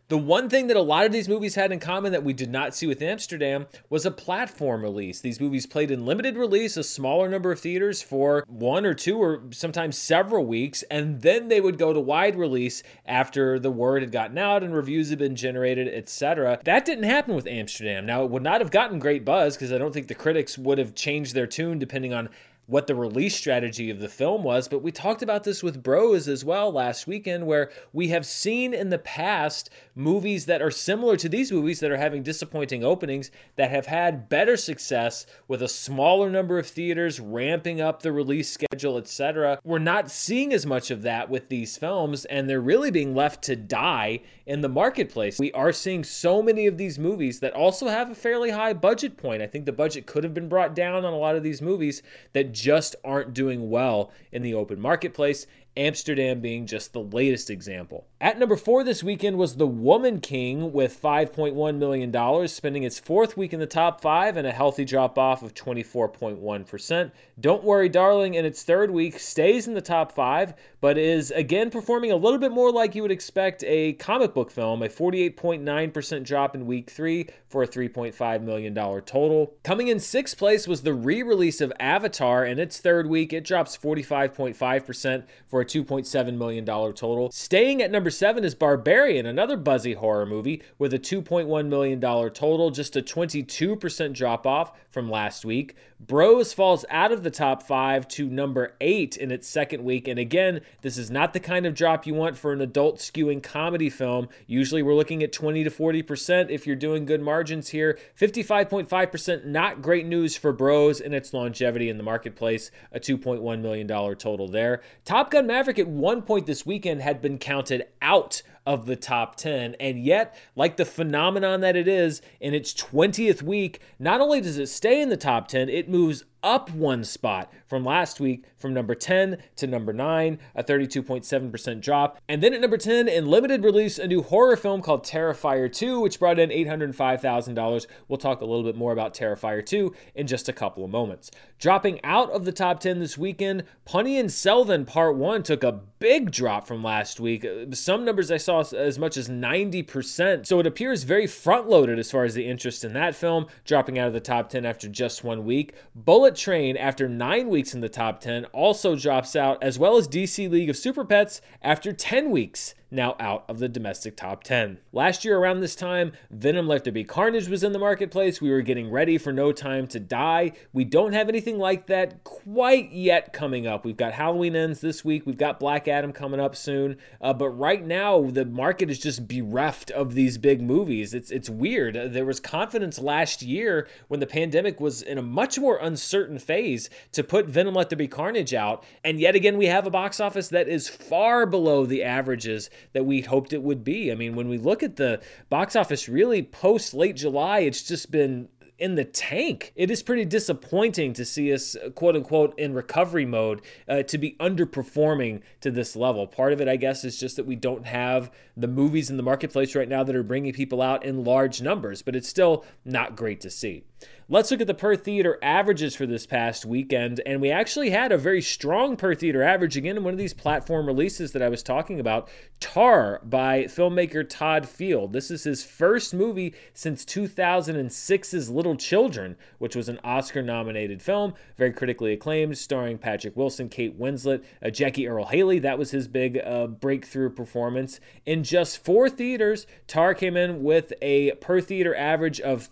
The 0.08 0.18
one 0.18 0.48
thing 0.48 0.68
that 0.68 0.76
a 0.76 0.82
lot 0.82 1.04
of 1.04 1.12
these 1.12 1.28
movies 1.28 1.56
had 1.56 1.72
in 1.72 1.80
common 1.80 2.12
that 2.12 2.24
we 2.24 2.32
did 2.32 2.50
not 2.50 2.74
see 2.74 2.86
with 2.86 3.02
Amsterdam 3.02 3.66
was 3.88 4.06
a 4.06 4.10
platform 4.10 4.82
release. 4.82 5.20
These 5.20 5.40
movies 5.40 5.66
played 5.66 5.90
in 5.90 6.06
limited 6.06 6.36
release, 6.36 6.76
a 6.76 6.84
smaller 6.84 7.28
number 7.28 7.50
of 7.52 7.60
theaters 7.60 8.02
for 8.02 8.44
one 8.46 8.86
or 8.86 8.94
two 8.94 9.18
or 9.18 9.42
sometimes 9.70 9.96
several 9.96 10.44
weeks, 10.46 10.82
and 10.90 11.22
then 11.22 11.46
they 11.46 11.60
would 11.60 11.78
go 11.78 11.92
to 11.92 12.00
wide 12.00 12.34
release 12.34 12.82
after 13.06 13.56
the 13.56 13.70
word 13.70 14.02
had 14.02 14.10
gotten 14.10 14.36
out 14.36 14.64
and 14.64 14.74
reviews 14.74 15.10
had 15.10 15.18
been 15.20 15.36
generated, 15.36 15.86
etc. 15.86 16.58
That 16.64 16.84
didn't 16.84 17.04
happen 17.04 17.36
with 17.36 17.46
Amsterdam. 17.46 18.04
Now, 18.04 18.24
it 18.24 18.30
would 18.30 18.42
not 18.42 18.60
have 18.60 18.72
gotten 18.72 18.98
great 18.98 19.24
buzz 19.24 19.54
because 19.54 19.72
I 19.72 19.78
don't 19.78 19.92
think 19.92 20.08
the 20.08 20.14
critics 20.16 20.58
would 20.58 20.78
have 20.78 20.96
changed 20.96 21.36
their 21.36 21.46
tune 21.46 21.78
depending 21.78 22.12
on 22.12 22.30
what 22.70 22.86
the 22.86 22.94
release 22.94 23.34
strategy 23.34 23.90
of 23.90 23.98
the 23.98 24.08
film 24.08 24.44
was, 24.44 24.68
but 24.68 24.80
we 24.80 24.92
talked 24.92 25.22
about 25.22 25.42
this 25.42 25.60
with 25.60 25.82
Bros 25.82 26.28
as 26.28 26.44
well 26.44 26.70
last 26.70 27.04
weekend, 27.08 27.44
where 27.44 27.68
we 27.92 28.08
have 28.08 28.24
seen 28.24 28.72
in 28.72 28.90
the 28.90 28.98
past 28.98 29.70
movies 29.96 30.46
that 30.46 30.62
are 30.62 30.70
similar 30.70 31.16
to 31.16 31.28
these 31.28 31.50
movies 31.50 31.80
that 31.80 31.90
are 31.90 31.96
having 31.96 32.22
disappointing 32.22 32.84
openings 32.84 33.32
that 33.56 33.70
have 33.72 33.86
had 33.86 34.28
better 34.28 34.56
success 34.56 35.26
with 35.48 35.62
a 35.62 35.68
smaller 35.68 36.30
number 36.30 36.60
of 36.60 36.66
theaters, 36.66 37.18
ramping 37.18 37.80
up 37.80 38.02
the 38.02 38.12
release 38.12 38.48
schedule, 38.48 38.96
etc. 38.96 39.58
We're 39.64 39.80
not 39.80 40.08
seeing 40.08 40.52
as 40.52 40.64
much 40.64 40.92
of 40.92 41.02
that 41.02 41.28
with 41.28 41.48
these 41.48 41.76
films, 41.76 42.24
and 42.26 42.48
they're 42.48 42.60
really 42.60 42.92
being 42.92 43.16
left 43.16 43.42
to 43.44 43.56
die 43.56 44.20
in 44.46 44.60
the 44.60 44.68
marketplace. 44.68 45.40
We 45.40 45.52
are 45.52 45.72
seeing 45.72 46.04
so 46.04 46.40
many 46.40 46.68
of 46.68 46.78
these 46.78 47.00
movies 47.00 47.40
that 47.40 47.52
also 47.52 47.88
have 47.88 48.10
a 48.10 48.14
fairly 48.14 48.50
high 48.50 48.74
budget 48.74 49.16
point. 49.16 49.42
I 49.42 49.48
think 49.48 49.66
the 49.66 49.72
budget 49.72 50.06
could 50.06 50.22
have 50.22 50.34
been 50.34 50.48
brought 50.48 50.74
down 50.76 51.04
on 51.04 51.12
a 51.12 51.18
lot 51.18 51.34
of 51.34 51.42
these 51.42 51.60
movies 51.60 52.02
that 52.32 52.59
just 52.60 52.96
aren't 53.04 53.34
doing 53.34 53.70
well 53.70 54.12
in 54.32 54.42
the 54.42 54.54
open 54.54 54.80
marketplace. 54.80 55.46
Amsterdam 55.76 56.40
being 56.40 56.66
just 56.66 56.92
the 56.92 57.02
latest 57.02 57.50
example. 57.50 58.06
At 58.22 58.38
number 58.38 58.56
four 58.56 58.84
this 58.84 59.02
weekend 59.02 59.38
was 59.38 59.56
The 59.56 59.66
Woman 59.66 60.20
King 60.20 60.74
with 60.74 61.00
$5.1 61.00 61.76
million, 61.78 62.48
spending 62.48 62.82
its 62.82 62.98
fourth 62.98 63.34
week 63.34 63.54
in 63.54 63.60
the 63.60 63.66
top 63.66 64.02
five 64.02 64.36
and 64.36 64.46
a 64.46 64.52
healthy 64.52 64.84
drop 64.84 65.16
off 65.16 65.42
of 65.42 65.54
24.1%. 65.54 67.12
Don't 67.40 67.64
Worry, 67.64 67.88
Darling, 67.88 68.34
in 68.34 68.44
its 68.44 68.62
third 68.62 68.90
week, 68.90 69.18
stays 69.18 69.66
in 69.66 69.72
the 69.72 69.80
top 69.80 70.12
five, 70.12 70.52
but 70.82 70.98
is 70.98 71.30
again 71.30 71.70
performing 71.70 72.12
a 72.12 72.16
little 72.16 72.38
bit 72.38 72.52
more 72.52 72.70
like 72.70 72.94
you 72.94 73.00
would 73.00 73.10
expect 73.10 73.64
a 73.66 73.94
comic 73.94 74.34
book 74.34 74.50
film, 74.50 74.82
a 74.82 74.88
48.9% 74.88 76.22
drop 76.22 76.54
in 76.54 76.66
week 76.66 76.90
three 76.90 77.26
for 77.48 77.62
a 77.62 77.66
$3.5 77.66 78.42
million 78.42 78.74
total. 78.74 79.54
Coming 79.62 79.88
in 79.88 79.98
sixth 79.98 80.36
place 80.36 80.68
was 80.68 80.82
the 80.82 80.92
re 80.92 81.22
release 81.22 81.62
of 81.62 81.72
Avatar. 81.80 82.44
In 82.44 82.58
its 82.58 82.80
third 82.80 83.06
week, 83.06 83.32
it 83.32 83.46
drops 83.46 83.78
45.5% 83.78 85.24
for 85.48 85.62
a 85.62 85.64
$2.7 85.64 86.36
million 86.36 86.66
total. 86.66 87.30
Staying 87.32 87.80
at 87.80 87.90
number 87.90 88.09
seven 88.10 88.44
is 88.44 88.54
Barbarian, 88.54 89.26
another 89.26 89.56
buzzy 89.56 89.94
horror 89.94 90.26
movie 90.26 90.62
with 90.78 90.92
a 90.92 90.98
$2.1 90.98 91.66
million 91.66 92.00
total, 92.00 92.70
just 92.70 92.96
a 92.96 93.02
22% 93.02 94.12
drop 94.12 94.46
off 94.46 94.72
from 94.90 95.10
last 95.10 95.44
week. 95.44 95.76
Bros 96.00 96.54
falls 96.54 96.86
out 96.88 97.12
of 97.12 97.22
the 97.22 97.30
top 97.30 97.62
five 97.62 98.08
to 98.08 98.26
number 98.26 98.74
eight 98.80 99.18
in 99.18 99.30
its 99.30 99.46
second 99.46 99.84
week. 99.84 100.08
And 100.08 100.18
again, 100.18 100.62
this 100.80 100.96
is 100.96 101.10
not 101.10 101.34
the 101.34 101.40
kind 101.40 101.66
of 101.66 101.74
drop 101.74 102.06
you 102.06 102.14
want 102.14 102.38
for 102.38 102.52
an 102.52 102.62
adult 102.62 102.98
skewing 102.98 103.42
comedy 103.42 103.90
film. 103.90 104.28
Usually 104.46 104.82
we're 104.82 104.94
looking 104.94 105.22
at 105.22 105.30
20 105.32 105.62
to 105.64 105.70
40% 105.70 106.48
if 106.48 106.66
you're 106.66 106.74
doing 106.74 107.04
good 107.04 107.20
margins 107.20 107.68
here. 107.68 107.98
55.5%, 108.18 109.44
not 109.44 109.82
great 109.82 110.06
news 110.06 110.36
for 110.36 110.52
Bros 110.52 111.00
and 111.00 111.14
its 111.14 111.34
longevity 111.34 111.90
in 111.90 111.98
the 111.98 112.02
marketplace. 112.02 112.70
A 112.92 112.98
$2.1 112.98 113.60
million 113.60 113.86
total 113.86 114.48
there. 114.48 114.80
Top 115.04 115.30
Gun 115.30 115.46
Maverick 115.46 115.78
at 115.78 115.86
one 115.86 116.22
point 116.22 116.46
this 116.46 116.64
weekend 116.64 117.02
had 117.02 117.20
been 117.20 117.36
counted 117.36 117.86
out 118.02 118.42
of 118.66 118.86
the 118.86 118.96
top 118.96 119.36
10. 119.36 119.74
And 119.80 120.04
yet, 120.04 120.36
like 120.54 120.76
the 120.76 120.84
phenomenon 120.84 121.60
that 121.60 121.76
it 121.76 121.88
is, 121.88 122.22
in 122.40 122.54
its 122.54 122.72
20th 122.74 123.42
week, 123.42 123.80
not 123.98 124.20
only 124.20 124.40
does 124.40 124.58
it 124.58 124.68
stay 124.68 125.00
in 125.00 125.08
the 125.08 125.16
top 125.16 125.48
10, 125.48 125.68
it 125.68 125.88
moves 125.88 126.24
up 126.42 126.70
one 126.70 127.04
spot 127.04 127.52
from 127.66 127.84
last 127.84 128.20
week 128.20 128.44
from 128.56 128.74
number 128.74 128.94
10 128.94 129.38
to 129.56 129.66
number 129.66 129.92
9, 129.92 130.38
a 130.54 130.64
32.7% 130.64 131.80
drop. 131.80 132.18
And 132.28 132.42
then 132.42 132.54
at 132.54 132.60
number 132.60 132.76
10, 132.76 133.08
in 133.08 133.26
limited 133.26 133.64
release, 133.64 133.98
a 133.98 134.06
new 134.06 134.22
horror 134.22 134.56
film 134.56 134.82
called 134.82 135.04
Terrifier 135.04 135.72
2, 135.72 136.00
which 136.00 136.18
brought 136.18 136.38
in 136.38 136.50
$805,000. 136.50 137.86
We'll 138.08 138.18
talk 138.18 138.40
a 138.40 138.44
little 138.44 138.64
bit 138.64 138.76
more 138.76 138.92
about 138.92 139.14
Terrifier 139.14 139.64
2 139.64 139.94
in 140.14 140.26
just 140.26 140.48
a 140.48 140.52
couple 140.52 140.84
of 140.84 140.90
moments. 140.90 141.30
Dropping 141.58 142.02
out 142.04 142.30
of 142.30 142.44
the 142.44 142.52
top 142.52 142.80
10 142.80 143.00
this 143.00 143.18
weekend, 143.18 143.64
Ponniyin 143.86 144.26
Selvan 144.26 144.86
Part 144.86 145.16
1 145.16 145.42
took 145.42 145.62
a 145.62 145.80
big 145.98 146.30
drop 146.30 146.66
from 146.66 146.82
last 146.82 147.20
week. 147.20 147.46
Some 147.72 148.04
numbers 148.04 148.30
I 148.30 148.38
saw 148.38 148.60
as 148.60 148.98
much 148.98 149.16
as 149.16 149.28
90%. 149.28 150.46
So 150.46 150.58
it 150.58 150.66
appears 150.66 151.02
very 151.02 151.26
front 151.26 151.68
loaded 151.68 151.98
as 151.98 152.10
far 152.10 152.24
as 152.24 152.34
the 152.34 152.46
interest 152.46 152.84
in 152.84 152.94
that 152.94 153.14
film, 153.14 153.46
dropping 153.64 153.98
out 153.98 154.08
of 154.08 154.14
the 154.14 154.20
top 154.20 154.48
10 154.48 154.64
after 154.64 154.88
just 154.88 155.22
one 155.22 155.44
week. 155.44 155.74
Bullet 155.94 156.29
Train, 156.36 156.76
after 156.76 157.08
nine 157.08 157.48
weeks 157.48 157.74
in 157.74 157.80
the 157.80 157.88
top 157.88 158.20
10, 158.20 158.46
also 158.46 158.96
drops 158.96 159.34
out, 159.36 159.62
as 159.62 159.78
well 159.78 159.96
as 159.96 160.08
DC 160.08 160.50
League 160.50 160.70
of 160.70 160.76
Super 160.76 161.04
Pets 161.04 161.40
after 161.62 161.92
10 161.92 162.30
weeks 162.30 162.74
now 162.90 163.16
out 163.20 163.44
of 163.48 163.58
the 163.58 163.68
domestic 163.68 164.16
top 164.16 164.42
10. 164.42 164.78
Last 164.92 165.24
year, 165.24 165.38
around 165.38 165.60
this 165.60 165.74
time, 165.74 166.12
Venom 166.30 166.66
Let 166.66 166.84
There 166.84 166.92
Be 166.92 167.04
Carnage 167.04 167.48
was 167.48 167.62
in 167.62 167.72
the 167.72 167.78
marketplace. 167.78 168.40
We 168.40 168.50
were 168.50 168.62
getting 168.62 168.90
ready 168.90 169.18
for 169.18 169.32
No 169.32 169.52
Time 169.52 169.86
to 169.88 170.00
Die. 170.00 170.52
We 170.72 170.84
don't 170.84 171.12
have 171.12 171.28
anything 171.28 171.58
like 171.58 171.86
that 171.86 172.24
quite 172.24 172.92
yet 172.92 173.32
coming 173.32 173.66
up. 173.66 173.84
We've 173.84 173.96
got 173.96 174.12
Halloween 174.12 174.56
Ends 174.56 174.80
this 174.80 175.04
week, 175.04 175.26
we've 175.26 175.38
got 175.38 175.60
Black 175.60 175.88
Adam 175.88 176.12
coming 176.12 176.40
up 176.40 176.56
soon. 176.56 176.96
Uh, 177.20 177.32
but 177.32 177.50
right 177.50 177.84
now, 177.84 178.22
the 178.30 178.44
market 178.44 178.90
is 178.90 178.98
just 178.98 179.28
bereft 179.28 179.90
of 179.90 180.14
these 180.14 180.38
big 180.38 180.60
movies. 180.60 181.14
It's, 181.14 181.30
it's 181.30 181.50
weird. 181.50 182.12
There 182.12 182.24
was 182.24 182.40
confidence 182.40 182.98
last 182.98 183.42
year 183.42 183.88
when 184.08 184.20
the 184.20 184.26
pandemic 184.26 184.80
was 184.80 185.02
in 185.02 185.18
a 185.18 185.22
much 185.22 185.58
more 185.58 185.78
uncertain 185.78 186.38
phase 186.38 186.90
to 187.12 187.22
put 187.22 187.46
Venom 187.46 187.74
Let 187.74 187.90
There 187.90 187.96
Be 187.96 188.08
Carnage 188.08 188.54
out. 188.54 188.84
And 189.04 189.20
yet 189.20 189.34
again, 189.34 189.56
we 189.56 189.66
have 189.66 189.86
a 189.86 189.90
box 189.90 190.20
office 190.20 190.48
that 190.48 190.68
is 190.68 190.88
far 190.88 191.46
below 191.46 191.86
the 191.86 192.02
averages 192.02 192.70
that 192.92 193.04
we 193.04 193.20
hoped 193.20 193.52
it 193.52 193.62
would 193.62 193.84
be. 193.84 194.10
I 194.10 194.14
mean, 194.14 194.34
when 194.34 194.48
we 194.48 194.58
look 194.58 194.82
at 194.82 194.96
the 194.96 195.20
box 195.48 195.76
office 195.76 196.08
really 196.08 196.42
post 196.42 196.94
late 196.94 197.16
July, 197.16 197.60
it's 197.60 197.82
just 197.82 198.10
been 198.10 198.48
in 198.80 198.94
the 198.94 199.04
tank. 199.04 199.72
It 199.76 199.90
is 199.90 200.02
pretty 200.02 200.24
disappointing 200.24 201.12
to 201.12 201.24
see 201.24 201.52
us, 201.52 201.76
quote 201.94 202.16
unquote, 202.16 202.58
in 202.58 202.72
recovery 202.72 203.26
mode 203.26 203.60
uh, 203.86 204.02
to 204.04 204.16
be 204.16 204.36
underperforming 204.40 205.42
to 205.60 205.70
this 205.70 205.94
level. 205.94 206.26
Part 206.26 206.54
of 206.54 206.62
it, 206.62 206.68
I 206.68 206.76
guess, 206.76 207.04
is 207.04 207.20
just 207.20 207.36
that 207.36 207.46
we 207.46 207.56
don't 207.56 207.84
have 207.86 208.32
the 208.56 208.66
movies 208.66 209.10
in 209.10 209.18
the 209.18 209.22
marketplace 209.22 209.74
right 209.74 209.88
now 209.88 210.02
that 210.02 210.16
are 210.16 210.22
bringing 210.22 210.54
people 210.54 210.80
out 210.80 211.04
in 211.04 211.24
large 211.24 211.60
numbers, 211.60 212.00
but 212.00 212.16
it's 212.16 212.28
still 212.28 212.64
not 212.84 213.16
great 213.16 213.42
to 213.42 213.50
see. 213.50 213.84
Let's 214.32 214.52
look 214.52 214.60
at 214.60 214.68
the 214.68 214.74
per 214.74 214.94
theater 214.94 215.40
averages 215.42 215.96
for 215.96 216.06
this 216.06 216.24
past 216.24 216.64
weekend. 216.64 217.20
And 217.26 217.40
we 217.40 217.50
actually 217.50 217.90
had 217.90 218.12
a 218.12 218.16
very 218.16 218.40
strong 218.40 218.96
per 218.96 219.12
theater 219.12 219.42
average 219.42 219.76
again 219.76 219.96
in 219.96 220.04
one 220.04 220.14
of 220.14 220.18
these 220.18 220.34
platform 220.34 220.86
releases 220.86 221.32
that 221.32 221.42
I 221.42 221.48
was 221.48 221.64
talking 221.64 221.98
about 221.98 222.28
Tar 222.60 223.20
by 223.24 223.64
filmmaker 223.64 224.24
Todd 224.24 224.68
Field. 224.68 225.12
This 225.12 225.32
is 225.32 225.42
his 225.42 225.64
first 225.64 226.14
movie 226.14 226.54
since 226.72 227.04
2006's 227.04 228.48
Little 228.48 228.76
Children, 228.76 229.36
which 229.58 229.74
was 229.74 229.88
an 229.88 229.98
Oscar 230.04 230.42
nominated 230.42 231.02
film, 231.02 231.34
very 231.56 231.72
critically 231.72 232.12
acclaimed, 232.12 232.56
starring 232.56 232.98
Patrick 232.98 233.36
Wilson, 233.36 233.68
Kate 233.68 233.98
Winslet, 233.98 234.44
uh, 234.64 234.70
Jackie 234.70 235.08
Earle 235.08 235.26
Haley. 235.26 235.58
That 235.58 235.76
was 235.76 235.90
his 235.90 236.06
big 236.06 236.38
uh, 236.38 236.68
breakthrough 236.68 237.30
performance. 237.30 237.98
In 238.26 238.44
just 238.44 238.84
four 238.84 239.10
theaters, 239.10 239.66
Tar 239.88 240.14
came 240.14 240.36
in 240.36 240.62
with 240.62 240.92
a 241.02 241.32
per 241.40 241.60
theater 241.60 241.96
average 241.96 242.40
of 242.40 242.62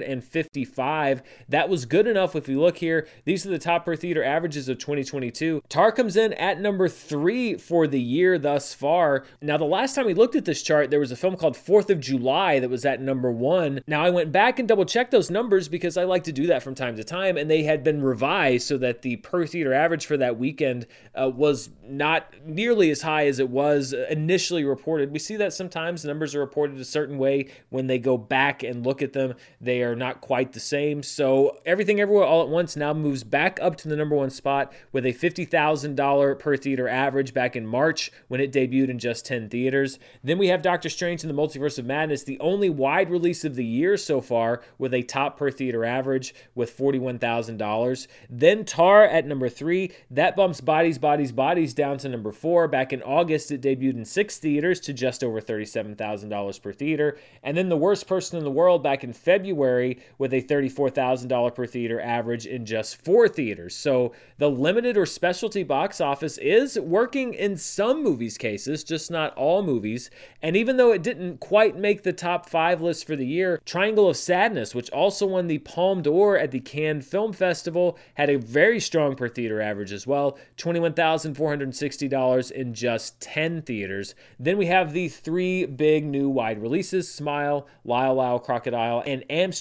39,655. 0.00 1.22
That 1.48 1.68
was 1.68 1.84
good 1.84 2.06
enough 2.06 2.34
if 2.36 2.48
you 2.48 2.60
look 2.60 2.78
here. 2.78 3.06
These 3.24 3.46
are 3.46 3.50
the 3.50 3.58
top 3.58 3.84
per 3.84 3.96
theater 3.96 4.22
averages 4.22 4.68
of 4.68 4.78
2022. 4.78 5.62
Tar 5.68 5.92
comes 5.92 6.16
in 6.16 6.32
at 6.34 6.60
number 6.60 6.88
three 6.88 7.56
for 7.56 7.86
the 7.86 8.00
year 8.00 8.38
thus 8.38 8.74
far. 8.74 9.24
Now, 9.40 9.56
the 9.56 9.64
last 9.64 9.94
time 9.94 10.06
we 10.06 10.14
looked 10.14 10.36
at 10.36 10.44
this 10.44 10.62
chart, 10.62 10.90
there 10.90 11.00
was 11.00 11.12
a 11.12 11.16
film 11.16 11.36
called 11.36 11.54
4th 11.54 11.90
of 11.90 12.00
July 12.00 12.58
that 12.60 12.70
was 12.70 12.84
at 12.84 13.00
number 13.00 13.30
one. 13.30 13.80
Now, 13.86 14.04
I 14.04 14.10
went 14.10 14.32
back 14.32 14.58
and 14.58 14.68
double 14.68 14.84
checked 14.84 15.10
those 15.10 15.30
numbers 15.30 15.68
because 15.68 15.96
I 15.96 16.04
like 16.04 16.24
to 16.24 16.32
do 16.32 16.46
that 16.48 16.62
from 16.62 16.74
time 16.74 16.96
to 16.96 17.04
time, 17.04 17.36
and 17.36 17.50
they 17.50 17.62
had 17.62 17.84
been 17.84 18.02
revised 18.02 18.66
so 18.66 18.78
that 18.78 19.02
the 19.02 19.16
per 19.16 19.46
theater 19.46 19.72
average 19.72 20.06
for 20.06 20.16
that 20.16 20.38
weekend 20.38 20.86
uh, 21.14 21.28
was 21.28 21.70
not 21.84 22.34
nearly 22.44 22.90
as 22.90 23.02
high 23.02 23.26
as 23.26 23.38
it 23.38 23.50
was 23.50 23.92
initially 23.92 24.64
reported. 24.64 25.12
We 25.12 25.18
see 25.18 25.36
that 25.36 25.52
sometimes 25.52 26.04
numbers 26.04 26.34
are 26.34 26.40
reported 26.40 26.78
a 26.80 26.84
certain 26.84 27.18
way 27.18 27.48
when 27.70 27.86
they 27.86 27.98
go 27.98 28.16
back 28.16 28.62
and 28.62 28.84
look 28.84 29.02
at 29.02 29.12
them, 29.12 29.34
they 29.60 29.82
are 29.82 29.89
not 29.96 30.20
quite 30.20 30.52
the 30.52 30.60
same. 30.60 31.02
So, 31.02 31.58
everything 31.66 32.00
everywhere 32.00 32.24
all 32.24 32.42
at 32.42 32.48
once 32.48 32.76
now 32.76 32.92
moves 32.92 33.24
back 33.24 33.58
up 33.60 33.76
to 33.76 33.88
the 33.88 33.96
number 33.96 34.16
one 34.16 34.30
spot 34.30 34.72
with 34.92 35.04
a 35.04 35.12
$50,000 35.12 36.38
per 36.38 36.56
theater 36.56 36.88
average 36.88 37.34
back 37.34 37.56
in 37.56 37.66
March 37.66 38.10
when 38.28 38.40
it 38.40 38.52
debuted 38.52 38.88
in 38.88 38.98
just 38.98 39.26
10 39.26 39.48
theaters. 39.48 39.98
Then 40.22 40.38
we 40.38 40.48
have 40.48 40.62
Doctor 40.62 40.88
Strange 40.88 41.22
in 41.22 41.28
the 41.28 41.40
Multiverse 41.40 41.78
of 41.78 41.86
Madness, 41.86 42.24
the 42.24 42.40
only 42.40 42.70
wide 42.70 43.10
release 43.10 43.44
of 43.44 43.54
the 43.54 43.64
year 43.64 43.96
so 43.96 44.20
far 44.20 44.62
with 44.78 44.94
a 44.94 45.02
top 45.02 45.38
per 45.38 45.50
theater 45.50 45.84
average 45.84 46.34
with 46.54 46.76
$41,000. 46.76 48.06
Then 48.28 48.64
Tar 48.64 49.04
at 49.04 49.26
number 49.26 49.48
three. 49.48 49.92
That 50.10 50.36
bumps 50.36 50.60
Bodies, 50.60 50.98
Bodies, 50.98 51.32
Bodies 51.32 51.74
down 51.74 51.98
to 51.98 52.08
number 52.08 52.32
four. 52.32 52.68
Back 52.68 52.92
in 52.92 53.02
August, 53.02 53.50
it 53.50 53.62
debuted 53.62 53.96
in 53.96 54.04
six 54.04 54.38
theaters 54.38 54.80
to 54.80 54.92
just 54.92 55.24
over 55.24 55.40
$37,000 55.40 56.62
per 56.62 56.72
theater. 56.72 57.18
And 57.42 57.56
then 57.56 57.68
The 57.68 57.76
Worst 57.76 58.06
Person 58.06 58.38
in 58.38 58.44
the 58.44 58.50
World 58.50 58.82
back 58.82 59.04
in 59.04 59.12
February 59.12 59.69
with 60.18 60.32
a 60.32 60.42
$34,000 60.42 61.54
per 61.54 61.66
theater 61.66 62.00
average 62.00 62.46
in 62.46 62.66
just 62.66 63.02
four 63.02 63.28
theaters. 63.28 63.74
So 63.76 64.12
the 64.38 64.50
limited 64.50 64.96
or 64.96 65.06
specialty 65.06 65.62
box 65.62 66.00
office 66.00 66.38
is 66.38 66.78
working 66.78 67.34
in 67.34 67.56
some 67.56 68.02
movies' 68.02 68.38
cases, 68.38 68.82
just 68.82 69.10
not 69.10 69.34
all 69.36 69.62
movies. 69.62 70.10
And 70.42 70.56
even 70.56 70.76
though 70.76 70.92
it 70.92 71.02
didn't 71.02 71.38
quite 71.40 71.76
make 71.76 72.02
the 72.02 72.12
top 72.12 72.48
five 72.48 72.80
list 72.80 73.06
for 73.06 73.16
the 73.16 73.26
year, 73.26 73.60
Triangle 73.64 74.08
of 74.08 74.16
Sadness, 74.16 74.74
which 74.74 74.90
also 74.90 75.26
won 75.26 75.46
the 75.46 75.58
Palme 75.58 76.02
d'Or 76.02 76.36
at 76.36 76.50
the 76.50 76.60
Cannes 76.60 77.02
Film 77.02 77.32
Festival, 77.32 77.98
had 78.14 78.30
a 78.30 78.38
very 78.38 78.80
strong 78.80 79.14
per 79.14 79.28
theater 79.28 79.60
average 79.60 79.92
as 79.92 80.06
well 80.06 80.38
$21,460 80.56 82.50
in 82.50 82.74
just 82.74 83.20
10 83.20 83.62
theaters. 83.62 84.14
Then 84.38 84.58
we 84.58 84.66
have 84.66 84.92
the 84.92 85.08
three 85.08 85.66
big 85.66 86.04
new 86.04 86.28
wide 86.28 86.60
releases 86.60 87.12
Smile, 87.12 87.66
Lyle 87.84 88.14
Lyle 88.14 88.38
Crocodile, 88.38 89.02
and 89.06 89.24
Amsterdam 89.30 89.59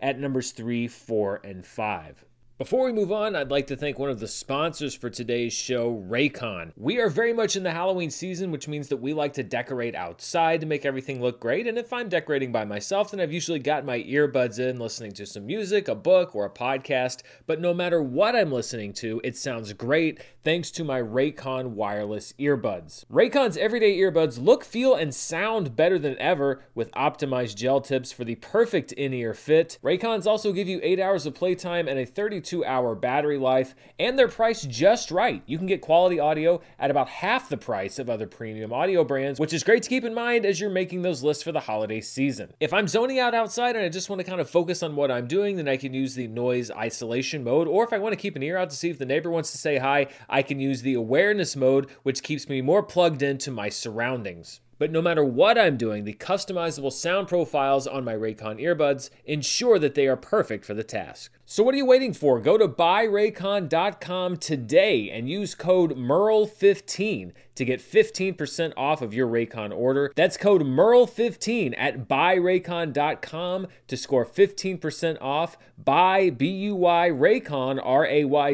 at 0.00 0.18
numbers 0.18 0.52
3, 0.52 0.88
4, 0.88 1.40
and 1.44 1.66
5. 1.66 2.24
Before 2.58 2.86
we 2.86 2.92
move 2.92 3.12
on, 3.12 3.36
I'd 3.36 3.52
like 3.52 3.68
to 3.68 3.76
thank 3.76 4.00
one 4.00 4.10
of 4.10 4.18
the 4.18 4.26
sponsors 4.26 4.92
for 4.92 5.08
today's 5.08 5.52
show, 5.52 6.04
Raycon. 6.10 6.72
We 6.76 6.98
are 6.98 7.08
very 7.08 7.32
much 7.32 7.54
in 7.54 7.62
the 7.62 7.70
Halloween 7.70 8.10
season, 8.10 8.50
which 8.50 8.66
means 8.66 8.88
that 8.88 8.96
we 8.96 9.12
like 9.12 9.34
to 9.34 9.44
decorate 9.44 9.94
outside 9.94 10.62
to 10.62 10.66
make 10.66 10.84
everything 10.84 11.22
look 11.22 11.38
great. 11.38 11.68
And 11.68 11.78
if 11.78 11.92
I'm 11.92 12.08
decorating 12.08 12.50
by 12.50 12.64
myself, 12.64 13.12
then 13.12 13.20
I've 13.20 13.32
usually 13.32 13.60
got 13.60 13.84
my 13.84 14.00
earbuds 14.02 14.58
in, 14.58 14.80
listening 14.80 15.12
to 15.12 15.24
some 15.24 15.46
music, 15.46 15.86
a 15.86 15.94
book, 15.94 16.34
or 16.34 16.46
a 16.46 16.50
podcast. 16.50 17.22
But 17.46 17.60
no 17.60 17.72
matter 17.72 18.02
what 18.02 18.34
I'm 18.34 18.50
listening 18.50 18.92
to, 18.94 19.20
it 19.22 19.36
sounds 19.36 19.72
great 19.72 20.20
thanks 20.42 20.72
to 20.72 20.82
my 20.82 21.00
Raycon 21.00 21.74
wireless 21.74 22.34
earbuds. 22.40 23.04
Raycon's 23.06 23.56
everyday 23.56 23.96
earbuds 23.98 24.42
look, 24.42 24.64
feel, 24.64 24.96
and 24.96 25.14
sound 25.14 25.76
better 25.76 25.98
than 25.98 26.18
ever 26.18 26.64
with 26.74 26.90
optimized 26.92 27.54
gel 27.54 27.80
tips 27.80 28.10
for 28.10 28.24
the 28.24 28.34
perfect 28.34 28.90
in 28.90 29.14
ear 29.14 29.32
fit. 29.32 29.78
Raycons 29.80 30.26
also 30.26 30.52
give 30.52 30.66
you 30.66 30.80
8 30.82 30.98
hours 30.98 31.24
of 31.24 31.36
playtime 31.36 31.86
and 31.86 32.00
a 32.00 32.06
32 32.06 32.47
two 32.48 32.64
hour 32.64 32.94
battery 32.94 33.36
life, 33.36 33.74
and 33.98 34.18
they're 34.18 34.26
priced 34.26 34.70
just 34.70 35.10
right. 35.10 35.42
You 35.44 35.58
can 35.58 35.66
get 35.66 35.82
quality 35.82 36.18
audio 36.18 36.62
at 36.78 36.90
about 36.90 37.08
half 37.08 37.50
the 37.50 37.58
price 37.58 37.98
of 37.98 38.08
other 38.08 38.26
premium 38.26 38.72
audio 38.72 39.04
brands, 39.04 39.38
which 39.38 39.52
is 39.52 39.62
great 39.62 39.82
to 39.82 39.88
keep 39.90 40.02
in 40.02 40.14
mind 40.14 40.46
as 40.46 40.58
you're 40.58 40.70
making 40.70 41.02
those 41.02 41.22
lists 41.22 41.42
for 41.42 41.52
the 41.52 41.60
holiday 41.60 42.00
season. 42.00 42.54
If 42.58 42.72
I'm 42.72 42.88
zoning 42.88 43.18
out 43.18 43.34
outside 43.34 43.76
and 43.76 43.84
I 43.84 43.90
just 43.90 44.08
want 44.08 44.20
to 44.20 44.26
kind 44.26 44.40
of 44.40 44.48
focus 44.48 44.82
on 44.82 44.96
what 44.96 45.10
I'm 45.10 45.26
doing, 45.26 45.56
then 45.56 45.68
I 45.68 45.76
can 45.76 45.92
use 45.92 46.14
the 46.14 46.26
noise 46.26 46.70
isolation 46.70 47.44
mode, 47.44 47.68
or 47.68 47.84
if 47.84 47.92
I 47.92 47.98
want 47.98 48.14
to 48.14 48.20
keep 48.20 48.34
an 48.34 48.42
ear 48.42 48.56
out 48.56 48.70
to 48.70 48.76
see 48.76 48.88
if 48.88 48.98
the 48.98 49.04
neighbor 49.04 49.30
wants 49.30 49.52
to 49.52 49.58
say 49.58 49.76
hi, 49.76 50.06
I 50.28 50.40
can 50.40 50.58
use 50.58 50.80
the 50.80 50.94
awareness 50.94 51.54
mode, 51.54 51.90
which 52.02 52.22
keeps 52.22 52.48
me 52.48 52.62
more 52.62 52.82
plugged 52.82 53.22
into 53.22 53.50
my 53.50 53.68
surroundings. 53.68 54.60
But 54.78 54.92
no 54.92 55.02
matter 55.02 55.24
what 55.24 55.58
I'm 55.58 55.76
doing, 55.76 56.04
the 56.04 56.14
customizable 56.14 56.92
sound 56.92 57.26
profiles 57.26 57.88
on 57.88 58.04
my 58.04 58.14
Raycon 58.14 58.62
earbuds 58.62 59.10
ensure 59.24 59.78
that 59.80 59.96
they 59.96 60.06
are 60.06 60.16
perfect 60.16 60.64
for 60.64 60.74
the 60.74 60.84
task. 60.84 61.32
So 61.44 61.64
what 61.64 61.74
are 61.74 61.78
you 61.78 61.86
waiting 61.86 62.12
for? 62.12 62.38
Go 62.40 62.56
to 62.56 62.68
buyraycon.com 62.68 64.36
today 64.36 65.10
and 65.10 65.28
use 65.28 65.56
code 65.56 65.96
MERLE15 65.96 67.32
to 67.56 67.64
get 67.64 67.80
15% 67.80 68.72
off 68.76 69.02
of 69.02 69.12
your 69.12 69.26
Raycon 69.26 69.76
order. 69.76 70.12
That's 70.14 70.36
code 70.36 70.62
MERLE15 70.62 71.74
at 71.76 72.06
buyraycon.com 72.06 73.66
to 73.88 73.96
score 73.96 74.24
15% 74.24 75.20
off. 75.20 75.58
Buy 75.76 76.30
B-U-Y 76.30 77.10
Raycon, 77.10 77.80
R-A-Y-C-O-N.com, 77.82 78.46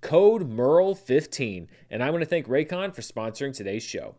code 0.00 0.50
MERLE15. 0.50 1.68
And 1.88 2.02
I 2.02 2.10
want 2.10 2.22
to 2.22 2.28
thank 2.28 2.48
Raycon 2.48 2.92
for 2.92 3.02
sponsoring 3.02 3.54
today's 3.54 3.84
show. 3.84 4.16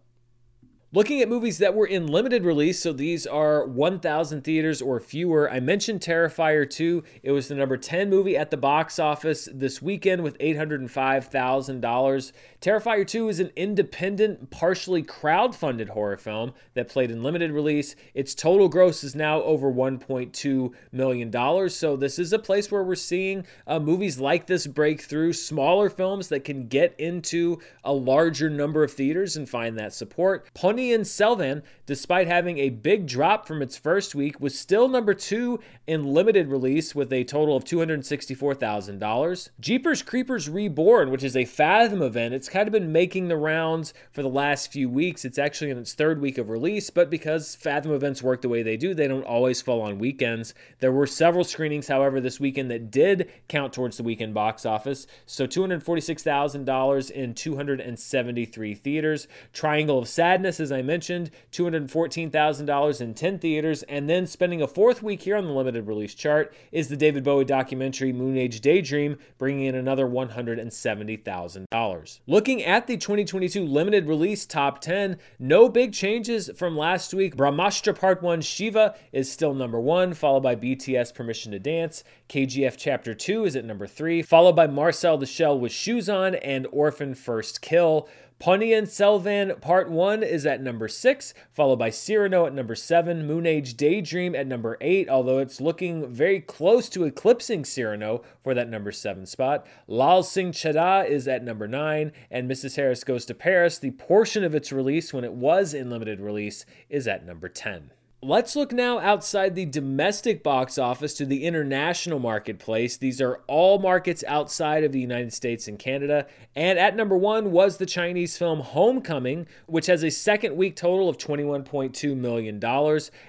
Looking 0.93 1.21
at 1.21 1.29
movies 1.29 1.59
that 1.59 1.73
were 1.73 1.87
in 1.87 2.05
limited 2.05 2.43
release, 2.43 2.81
so 2.81 2.91
these 2.91 3.25
are 3.25 3.65
1,000 3.65 4.43
theaters 4.43 4.81
or 4.81 4.99
fewer. 4.99 5.49
I 5.49 5.61
mentioned 5.61 6.01
Terrifier 6.01 6.69
2. 6.69 7.01
It 7.23 7.31
was 7.31 7.47
the 7.47 7.55
number 7.55 7.77
10 7.77 8.09
movie 8.09 8.35
at 8.35 8.51
the 8.51 8.57
box 8.57 8.99
office 8.99 9.47
this 9.53 9.81
weekend 9.81 10.21
with 10.21 10.37
$805,000. 10.39 12.31
Terrifier 12.59 13.07
2 13.07 13.29
is 13.29 13.39
an 13.39 13.51
independent, 13.55 14.49
partially 14.51 15.01
crowd-funded 15.01 15.87
horror 15.87 16.17
film 16.17 16.51
that 16.73 16.89
played 16.89 17.09
in 17.09 17.23
limited 17.23 17.53
release. 17.53 17.95
Its 18.13 18.35
total 18.35 18.67
gross 18.67 19.01
is 19.01 19.15
now 19.15 19.41
over 19.43 19.71
$1.2 19.71 20.73
million. 20.91 21.69
So 21.69 21.95
this 21.95 22.19
is 22.19 22.33
a 22.33 22.39
place 22.39 22.69
where 22.69 22.83
we're 22.83 22.95
seeing 22.95 23.45
uh, 23.65 23.79
movies 23.79 24.19
like 24.19 24.45
this 24.45 24.67
break 24.67 24.99
through, 24.99 25.31
smaller 25.31 25.89
films 25.89 26.27
that 26.27 26.43
can 26.43 26.67
get 26.67 26.93
into 26.99 27.59
a 27.85 27.93
larger 27.93 28.49
number 28.49 28.83
of 28.83 28.91
theaters 28.91 29.37
and 29.37 29.47
find 29.47 29.79
that 29.79 29.93
support. 29.93 30.49
Plenty 30.81 30.93
Ponniyin 30.93 31.05
Selvan, 31.05 31.61
despite 31.85 32.27
having 32.27 32.57
a 32.57 32.69
big 32.69 33.05
drop 33.05 33.45
from 33.45 33.61
its 33.61 33.77
first 33.77 34.15
week, 34.15 34.39
was 34.39 34.57
still 34.57 34.87
number 34.87 35.13
two 35.13 35.59
in 35.85 36.05
limited 36.05 36.47
release 36.47 36.95
with 36.95 37.13
a 37.13 37.23
total 37.23 37.55
of 37.55 37.63
$264,000. 37.65 39.49
Jeepers 39.59 40.01
Creepers 40.01 40.49
Reborn, 40.49 41.11
which 41.11 41.23
is 41.23 41.35
a 41.35 41.45
Fathom 41.45 42.01
event, 42.01 42.33
it's 42.33 42.49
kind 42.49 42.67
of 42.67 42.71
been 42.71 42.91
making 42.91 43.27
the 43.27 43.37
rounds 43.37 43.93
for 44.11 44.23
the 44.23 44.29
last 44.29 44.71
few 44.71 44.89
weeks. 44.89 45.23
It's 45.23 45.37
actually 45.37 45.69
in 45.69 45.77
its 45.77 45.93
third 45.93 46.19
week 46.19 46.37
of 46.37 46.49
release, 46.49 46.89
but 46.89 47.09
because 47.09 47.55
Fathom 47.55 47.91
events 47.91 48.23
work 48.23 48.41
the 48.41 48.49
way 48.49 48.63
they 48.63 48.77
do, 48.77 48.95
they 48.95 49.07
don't 49.07 49.23
always 49.23 49.61
fall 49.61 49.81
on 49.81 49.99
weekends. 49.99 50.53
There 50.79 50.91
were 50.91 51.07
several 51.07 51.43
screenings, 51.43 51.89
however, 51.89 52.19
this 52.19 52.39
weekend 52.39 52.71
that 52.71 52.89
did 52.89 53.29
count 53.47 53.73
towards 53.73 53.97
the 53.97 54.03
weekend 54.03 54.33
box 54.33 54.65
office. 54.65 55.05
So 55.25 55.45
$246,000 55.45 57.11
in 57.11 57.33
273 57.33 58.75
theaters. 58.75 59.27
Triangle 59.53 59.99
of 59.99 60.07
Sadness 60.07 60.59
is 60.59 60.70
as 60.71 60.77
I 60.77 60.81
mentioned, 60.81 61.29
$214,000 61.51 63.01
in 63.01 63.13
10 63.13 63.39
theaters, 63.39 63.83
and 63.83 64.09
then 64.09 64.25
spending 64.25 64.61
a 64.61 64.67
fourth 64.67 65.03
week 65.03 65.23
here 65.23 65.35
on 65.35 65.43
the 65.45 65.51
limited 65.51 65.85
release 65.87 66.15
chart 66.15 66.53
is 66.71 66.87
the 66.87 66.95
David 66.95 67.25
Bowie 67.25 67.43
documentary 67.45 68.13
Moon 68.13 68.37
Age 68.37 68.61
Daydream, 68.61 69.17
bringing 69.37 69.65
in 69.65 69.75
another 69.75 70.07
$170,000. 70.07 72.19
Looking 72.25 72.63
at 72.63 72.87
the 72.87 72.95
2022 72.97 73.65
limited 73.65 74.07
release 74.07 74.45
top 74.45 74.79
10, 74.79 75.17
no 75.39 75.67
big 75.67 75.91
changes 75.93 76.49
from 76.55 76.77
last 76.77 77.13
week. 77.13 77.35
Brahmastra 77.35 77.99
Part 77.99 78.23
1 78.23 78.39
Shiva 78.41 78.95
is 79.11 79.29
still 79.31 79.53
number 79.53 79.79
one, 79.79 80.13
followed 80.13 80.43
by 80.43 80.55
BTS 80.55 81.13
Permission 81.13 81.51
to 81.51 81.59
Dance. 81.59 82.03
KGF 82.29 82.75
Chapter 82.77 83.13
2 83.13 83.43
is 83.45 83.57
at 83.57 83.65
number 83.65 83.87
three, 83.87 84.21
followed 84.21 84.55
by 84.55 84.67
Marcel 84.67 85.17
the 85.17 85.25
Shell 85.25 85.59
with 85.59 85.73
Shoes 85.73 86.07
On 86.07 86.35
and 86.35 86.65
Orphan 86.71 87.13
First 87.13 87.61
Kill. 87.61 88.07
Ponniyin 88.41 88.87
Selvan 88.87 89.61
Part 89.61 89.91
1 89.91 90.23
is 90.23 90.47
at 90.47 90.63
number 90.63 90.87
6, 90.87 91.35
followed 91.53 91.75
by 91.75 91.91
Cyrano 91.91 92.47
at 92.47 92.55
number 92.55 92.73
7, 92.73 93.27
Moon 93.27 93.45
Age 93.45 93.77
Daydream 93.77 94.33
at 94.33 94.47
number 94.47 94.79
8, 94.81 95.07
although 95.09 95.37
it's 95.37 95.61
looking 95.61 96.11
very 96.11 96.39
close 96.39 96.89
to 96.89 97.03
eclipsing 97.03 97.63
Cyrano 97.63 98.23
for 98.43 98.55
that 98.55 98.67
number 98.67 98.91
7 98.91 99.27
spot. 99.27 99.67
Lal 99.87 100.23
Singh 100.23 100.53
Chaddha 100.53 101.07
is 101.07 101.27
at 101.27 101.43
number 101.43 101.67
9, 101.67 102.11
and 102.31 102.49
Mrs. 102.49 102.77
Harris 102.77 103.03
Goes 103.03 103.25
to 103.25 103.35
Paris, 103.35 103.77
the 103.77 103.91
portion 103.91 104.43
of 104.43 104.55
its 104.55 104.71
release 104.71 105.13
when 105.13 105.23
it 105.23 105.33
was 105.33 105.75
in 105.75 105.91
limited 105.91 106.19
release, 106.19 106.65
is 106.89 107.07
at 107.07 107.23
number 107.23 107.47
10. 107.47 107.91
Let's 108.23 108.55
look 108.55 108.71
now 108.71 108.99
outside 108.99 109.55
the 109.55 109.65
domestic 109.65 110.43
box 110.43 110.77
office 110.77 111.15
to 111.15 111.25
the 111.25 111.43
international 111.43 112.19
marketplace. 112.19 112.95
These 112.95 113.19
are 113.19 113.41
all 113.47 113.79
markets 113.79 114.23
outside 114.27 114.83
of 114.83 114.91
the 114.91 114.99
United 114.99 115.33
States 115.33 115.67
and 115.67 115.79
Canada. 115.79 116.27
And 116.55 116.77
at 116.77 116.95
number 116.95 117.17
one 117.17 117.51
was 117.51 117.77
the 117.77 117.87
Chinese 117.87 118.37
film 118.37 118.59
Homecoming, 118.59 119.47
which 119.65 119.87
has 119.87 120.03
a 120.03 120.11
second 120.11 120.55
week 120.55 120.75
total 120.75 121.09
of 121.09 121.17
$21.2 121.17 122.15
million. 122.15 122.63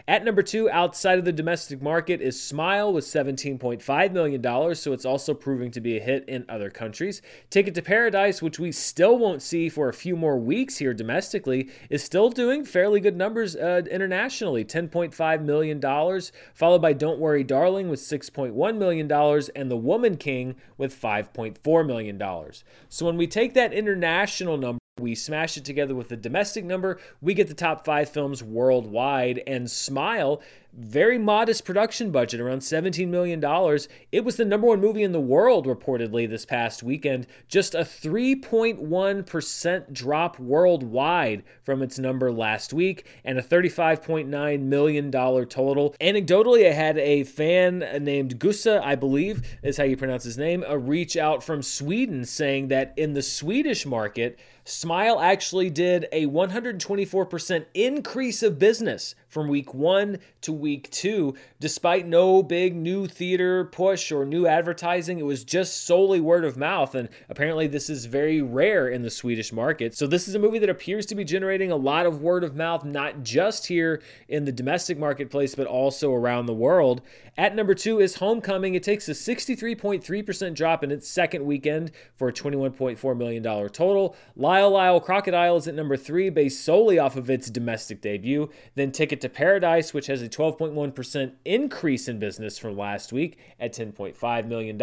At 0.06 0.26
number 0.26 0.42
two, 0.42 0.68
outside 0.68 1.18
of 1.18 1.24
the 1.24 1.32
domestic 1.32 1.80
market, 1.80 2.20
is 2.20 2.38
Smile 2.38 2.92
with 2.92 3.06
$17.5 3.06 4.12
million, 4.12 4.74
so 4.74 4.92
it's 4.92 5.06
also 5.06 5.32
proving 5.32 5.70
to 5.70 5.80
be 5.80 5.96
a 5.96 6.02
hit 6.02 6.28
in 6.28 6.44
other 6.50 6.68
countries. 6.68 7.22
Ticket 7.48 7.74
to 7.76 7.82
Paradise, 7.82 8.42
which 8.42 8.58
we 8.58 8.70
still 8.70 9.16
won't 9.16 9.40
see 9.40 9.70
for 9.70 9.88
a 9.88 9.94
few 9.94 10.16
more 10.16 10.36
weeks 10.36 10.76
here 10.76 10.92
domestically, 10.92 11.70
is 11.88 12.04
still 12.04 12.28
doing 12.28 12.62
fairly 12.62 13.00
good 13.00 13.16
numbers 13.16 13.56
uh, 13.56 13.80
internationally. 13.90 14.64
$10.5 14.88 15.42
million, 15.42 16.20
followed 16.54 16.82
by 16.82 16.92
Don't 16.92 17.18
Worry 17.18 17.44
Darling 17.44 17.88
with 17.88 18.00
$6.1 18.00 18.78
million, 18.78 19.10
and 19.56 19.70
The 19.70 19.76
Woman 19.76 20.16
King 20.16 20.56
with 20.76 20.98
$5.4 21.00 21.86
million. 21.86 22.52
So 22.88 23.06
when 23.06 23.16
we 23.16 23.26
take 23.26 23.54
that 23.54 23.72
international 23.72 24.56
number, 24.56 24.78
we 25.00 25.14
smash 25.14 25.56
it 25.56 25.64
together 25.64 25.94
with 25.94 26.08
the 26.08 26.16
domestic 26.16 26.64
number, 26.64 27.00
we 27.20 27.32
get 27.32 27.48
the 27.48 27.54
top 27.54 27.84
five 27.84 28.10
films 28.10 28.42
worldwide. 28.42 29.42
And 29.46 29.70
Smile 29.70 30.42
very 30.74 31.18
modest 31.18 31.66
production 31.66 32.10
budget, 32.10 32.40
around 32.40 32.60
$17 32.60 33.08
million. 33.08 33.44
It 34.10 34.24
was 34.24 34.36
the 34.36 34.44
number 34.44 34.66
one 34.66 34.80
movie 34.80 35.02
in 35.02 35.12
the 35.12 35.20
world, 35.20 35.66
reportedly, 35.66 36.26
this 36.28 36.46
past 36.46 36.82
weekend. 36.82 37.26
Just 37.46 37.74
a 37.74 37.80
3.1% 37.80 39.92
drop 39.92 40.38
worldwide 40.38 41.42
from 41.62 41.82
its 41.82 41.98
number 41.98 42.32
last 42.32 42.72
week, 42.72 43.06
and 43.24 43.38
a 43.38 43.42
$35.9 43.42 44.60
million 44.62 45.10
total. 45.10 45.94
Anecdotally, 46.00 46.66
I 46.66 46.72
had 46.72 46.96
a 46.96 47.24
fan 47.24 47.80
named 48.00 48.38
Gusa, 48.38 48.82
I 48.82 48.94
believe 48.94 49.58
is 49.62 49.76
how 49.76 49.84
you 49.84 49.98
pronounce 49.98 50.24
his 50.24 50.38
name, 50.38 50.64
a 50.66 50.78
reach 50.78 51.16
out 51.16 51.44
from 51.44 51.62
Sweden 51.62 52.24
saying 52.24 52.68
that 52.68 52.94
in 52.96 53.12
the 53.12 53.22
Swedish 53.22 53.84
market, 53.84 54.38
Smile 54.64 55.20
actually 55.20 55.70
did 55.70 56.06
a 56.12 56.26
124% 56.26 57.66
increase 57.74 58.42
of 58.42 58.60
business 58.60 59.16
from 59.32 59.48
week 59.48 59.72
one 59.72 60.18
to 60.42 60.52
week 60.52 60.90
two, 60.90 61.34
despite 61.58 62.06
no 62.06 62.42
big 62.42 62.76
new 62.76 63.06
theater 63.06 63.64
push 63.64 64.12
or 64.12 64.26
new 64.26 64.46
advertising. 64.46 65.18
It 65.18 65.24
was 65.24 65.42
just 65.42 65.86
solely 65.86 66.20
word 66.20 66.44
of 66.44 66.58
mouth. 66.58 66.94
And 66.94 67.08
apparently, 67.30 67.66
this 67.66 67.88
is 67.88 68.04
very 68.04 68.42
rare 68.42 68.88
in 68.88 69.00
the 69.00 69.10
Swedish 69.10 69.50
market. 69.50 69.96
So, 69.96 70.06
this 70.06 70.28
is 70.28 70.34
a 70.34 70.38
movie 70.38 70.58
that 70.58 70.68
appears 70.68 71.06
to 71.06 71.14
be 71.14 71.24
generating 71.24 71.72
a 71.72 71.76
lot 71.76 72.04
of 72.04 72.20
word 72.20 72.44
of 72.44 72.54
mouth, 72.54 72.84
not 72.84 73.22
just 73.22 73.66
here 73.66 74.02
in 74.28 74.44
the 74.44 74.52
domestic 74.52 74.98
marketplace, 74.98 75.54
but 75.54 75.66
also 75.66 76.12
around 76.12 76.44
the 76.44 76.52
world. 76.52 77.00
At 77.38 77.56
number 77.56 77.74
two 77.74 77.98
is 77.98 78.16
Homecoming. 78.16 78.74
It 78.74 78.82
takes 78.82 79.08
a 79.08 79.12
63.3% 79.12 80.54
drop 80.54 80.84
in 80.84 80.90
its 80.90 81.08
second 81.08 81.46
weekend 81.46 81.90
for 82.14 82.28
a 82.28 82.32
$21.4 82.32 83.16
million 83.16 83.42
total. 83.42 84.14
Lyle 84.36 84.70
Lyle 84.70 85.00
Crocodile 85.00 85.56
is 85.56 85.66
at 85.66 85.74
number 85.74 85.96
three, 85.96 86.28
based 86.28 86.62
solely 86.62 86.98
off 86.98 87.16
of 87.16 87.30
its 87.30 87.48
domestic 87.48 88.02
debut. 88.02 88.50
Then 88.74 88.92
Ticket 88.92 89.21
to 89.22 89.28
Paradise, 89.28 89.94
which 89.94 90.06
has 90.06 90.20
a 90.22 90.28
12.1% 90.28 91.32
increase 91.44 92.08
in 92.08 92.18
business 92.18 92.58
from 92.58 92.76
last 92.76 93.12
week 93.12 93.38
at 93.58 93.72
$10.5 93.72 94.46
million. 94.46 94.80